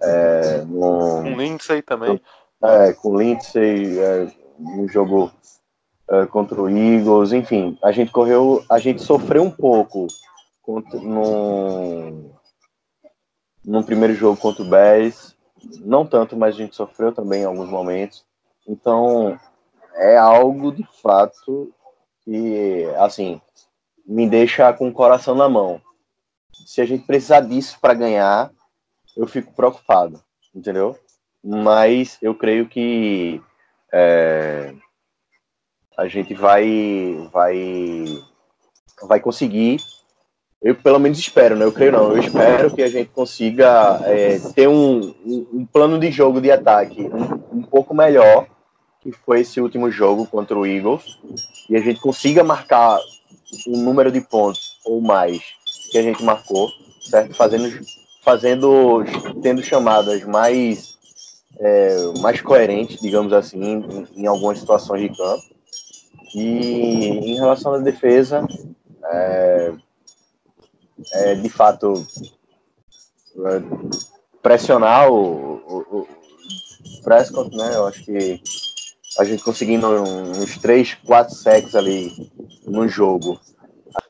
[0.01, 2.19] é, no, Um Lindsay também.
[2.63, 4.27] é, com o Lindsay é,
[4.59, 5.31] no jogo
[6.09, 10.07] é, contra o Eagles, enfim, a gente correu, a gente sofreu um pouco
[10.63, 10.99] contra,
[13.63, 15.35] no primeiro jogo contra o Bears,
[15.81, 18.25] não tanto, mas a gente sofreu também em alguns momentos.
[18.67, 19.39] Então,
[19.95, 21.71] é algo de fato
[22.23, 23.39] que, assim,
[24.05, 25.81] me deixa com o coração na mão.
[26.65, 28.51] Se a gente precisar disso para ganhar,
[29.15, 30.97] eu fico preocupado, entendeu?
[31.43, 33.41] Mas eu creio que
[33.91, 34.73] é,
[35.97, 38.05] a gente vai, vai,
[39.03, 39.77] vai conseguir.
[40.63, 41.65] Eu pelo menos espero, né?
[41.65, 42.11] Eu creio não.
[42.11, 46.49] Eu espero que a gente consiga é, ter um, um, um plano de jogo de
[46.49, 48.47] ataque um, um pouco melhor
[49.01, 51.19] que foi esse último jogo contra o Eagles
[51.69, 52.97] e a gente consiga marcar
[53.67, 55.41] o número de pontos ou mais
[55.91, 57.35] que a gente marcou, certo?
[57.35, 57.69] Fazendo,
[58.23, 59.03] fazendo
[59.41, 60.97] tendo chamadas mais
[61.59, 65.43] é, mais coerentes, digamos assim, em, em algumas situações de campo.
[66.33, 68.47] E em relação à defesa,
[69.05, 69.73] é,
[71.11, 72.05] é, de fato,
[73.35, 73.61] é,
[74.41, 76.07] pressionar o, o, o
[77.03, 77.75] Prescott, né?
[77.75, 78.41] Eu acho que
[79.19, 82.31] a gente conseguindo uns 3, 4 sacks ali
[82.65, 83.39] no jogo.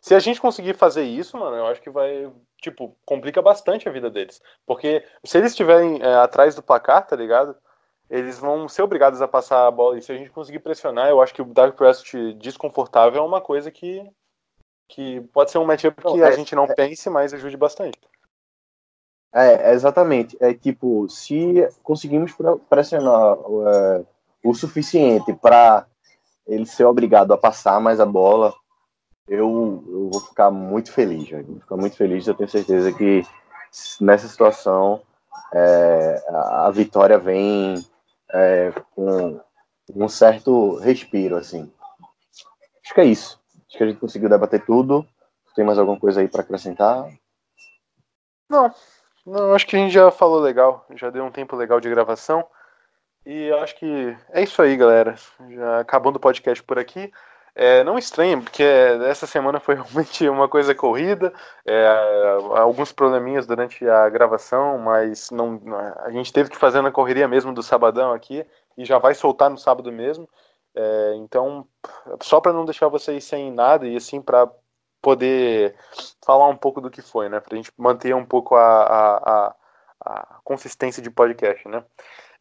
[0.01, 2.31] Se a gente conseguir fazer isso, mano, eu acho que vai,
[2.61, 4.41] tipo, complica bastante a vida deles.
[4.65, 7.55] Porque se eles estiverem é, atrás do placar, tá ligado?
[8.09, 9.97] Eles vão ser obrigados a passar a bola.
[9.97, 13.41] E se a gente conseguir pressionar, eu acho que o Dark Prescott desconfortável é uma
[13.41, 14.05] coisa que,
[14.93, 17.57] que pode ser um matchup que Não, a é- gente não é- pense, mas ajude
[17.57, 17.97] bastante.
[19.33, 20.37] É, é exatamente.
[20.39, 23.35] É tipo, se conseguimos pre- pressionar
[23.67, 24.03] é,
[24.43, 25.87] o suficiente para
[26.45, 28.53] ele ser obrigado a passar mais a bola,
[29.27, 31.27] eu, eu vou ficar muito feliz.
[31.27, 31.45] velho.
[31.45, 32.27] Vou ficar muito feliz.
[32.27, 33.25] Eu tenho certeza que
[33.99, 35.01] nessa situação
[35.53, 37.83] é, a, a vitória vem
[38.31, 39.39] é, com
[39.95, 41.71] um certo respiro, assim.
[42.85, 43.41] Acho que é isso.
[43.73, 45.03] Acho que a gente conseguiu debater tudo.
[45.55, 47.09] Tem mais alguma coisa aí para acrescentar?
[48.47, 48.71] Não,
[49.25, 52.45] não, acho que a gente já falou legal, já deu um tempo legal de gravação.
[53.25, 55.15] E acho que é isso aí, galera.
[55.49, 57.11] Já acabando o podcast por aqui.
[57.55, 61.33] É, não estranhem, porque essa semana foi realmente uma coisa corrida,
[61.65, 61.87] é,
[62.55, 65.59] alguns probleminhas durante a gravação, mas não,
[66.03, 68.45] a gente teve que fazer na correria mesmo do sabadão aqui
[68.77, 70.29] e já vai soltar no sábado mesmo.
[70.75, 71.67] É, então,
[72.21, 74.49] só para não deixar vocês sem nada e assim para
[75.01, 75.75] poder
[76.25, 77.39] falar um pouco do que foi, né?
[77.39, 79.55] Pra gente manter um pouco a, a, a,
[80.05, 81.83] a consistência de podcast, né?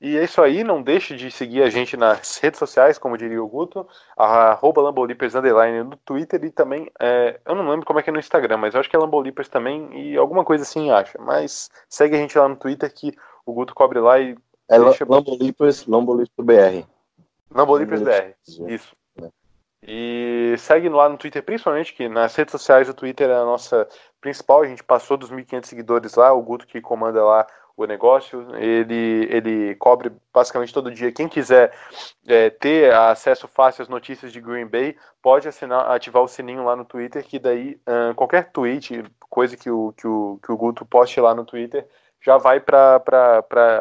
[0.00, 3.40] E é isso aí, não deixe de seguir a gente nas redes sociais, como diria
[3.42, 8.02] o Guto, arroba Lambolipers underline no Twitter e também, é, eu não lembro como é
[8.02, 10.90] que é no Instagram, mas eu acho que é Lambolipers também e alguma coisa assim
[10.90, 11.16] acha.
[11.20, 13.12] Mas segue a gente lá no Twitter que
[13.46, 14.36] o Guto cobre lá e
[14.68, 16.84] É Deixa- Lambolipers, Lambolipers BR.
[17.54, 18.34] Lambolipers BR.
[18.68, 18.96] Isso.
[19.84, 23.88] E segue lá no Twitter, principalmente, que nas redes sociais o Twitter é a nossa
[24.20, 24.62] principal.
[24.62, 26.32] A gente passou dos 1.500 seguidores lá.
[26.32, 27.46] O Guto que comanda lá
[27.76, 28.54] o negócio.
[28.56, 31.10] Ele, ele cobre basicamente todo dia.
[31.10, 31.72] Quem quiser
[32.26, 36.76] é, ter acesso fácil às notícias de Green Bay, pode assinar, ativar o sininho lá
[36.76, 40.84] no Twitter, que daí ahn, qualquer tweet, coisa que o, que, o, que o Guto
[40.86, 41.88] poste lá no Twitter,
[42.20, 43.02] já vai para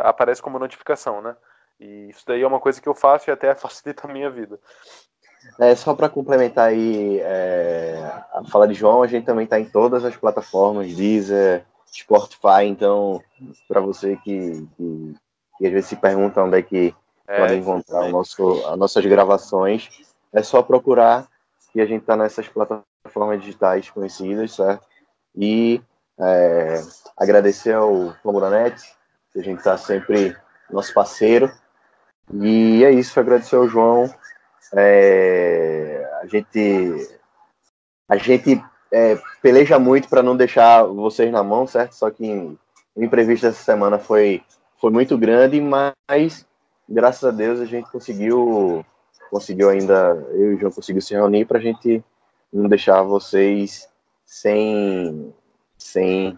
[0.03, 1.35] aparece como notificação, né?
[1.81, 4.59] E isso daí é uma coisa que eu faço e até facilita a minha vida.
[5.59, 7.97] É, só para complementar aí é,
[8.31, 13.19] a fala de João, a gente também está em todas as plataformas, Deezer, Spotify, então,
[13.67, 15.15] para você que, que,
[15.57, 16.95] que às vezes se pergunta onde é que
[17.27, 19.89] É, podem encontrar o nosso, as nossas gravações,
[20.31, 21.27] é só procurar
[21.73, 24.85] que a gente está nessas plataformas digitais conhecidas, certo?
[25.35, 25.81] E
[26.19, 26.81] é,
[27.17, 28.79] agradecer ao Comuronet,
[29.31, 30.37] que a gente está sempre
[30.71, 31.51] nosso parceiro.
[32.33, 34.13] E é isso, agradecer ao João.
[34.73, 37.19] É, a gente
[38.07, 38.61] a gente
[38.91, 41.93] é, peleja muito para não deixar vocês na mão, certo?
[41.93, 42.57] Só que
[42.93, 44.43] o imprevisto dessa semana foi,
[44.79, 46.45] foi muito grande, mas
[46.87, 48.85] graças a Deus a gente conseguiu
[49.29, 52.03] conseguiu ainda eu e o João conseguiu se reunir para a gente
[52.51, 53.87] não deixar vocês
[54.25, 55.33] sem
[55.77, 56.37] sem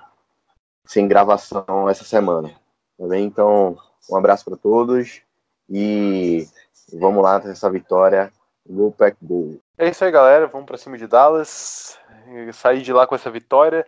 [0.86, 2.52] sem gravação essa semana,
[3.00, 3.26] tá bem?
[3.26, 3.76] Então
[4.12, 5.23] um abraço para todos
[5.70, 6.48] e
[6.94, 8.32] vamos lá essa vitória.
[8.68, 9.60] Go Pack Go.
[9.78, 10.48] É isso aí, galera.
[10.48, 11.98] Vamos pra cima de Dallas.
[12.54, 13.86] Sair de lá com essa vitória.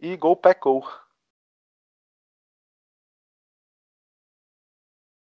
[0.00, 0.84] E Go Pack Go.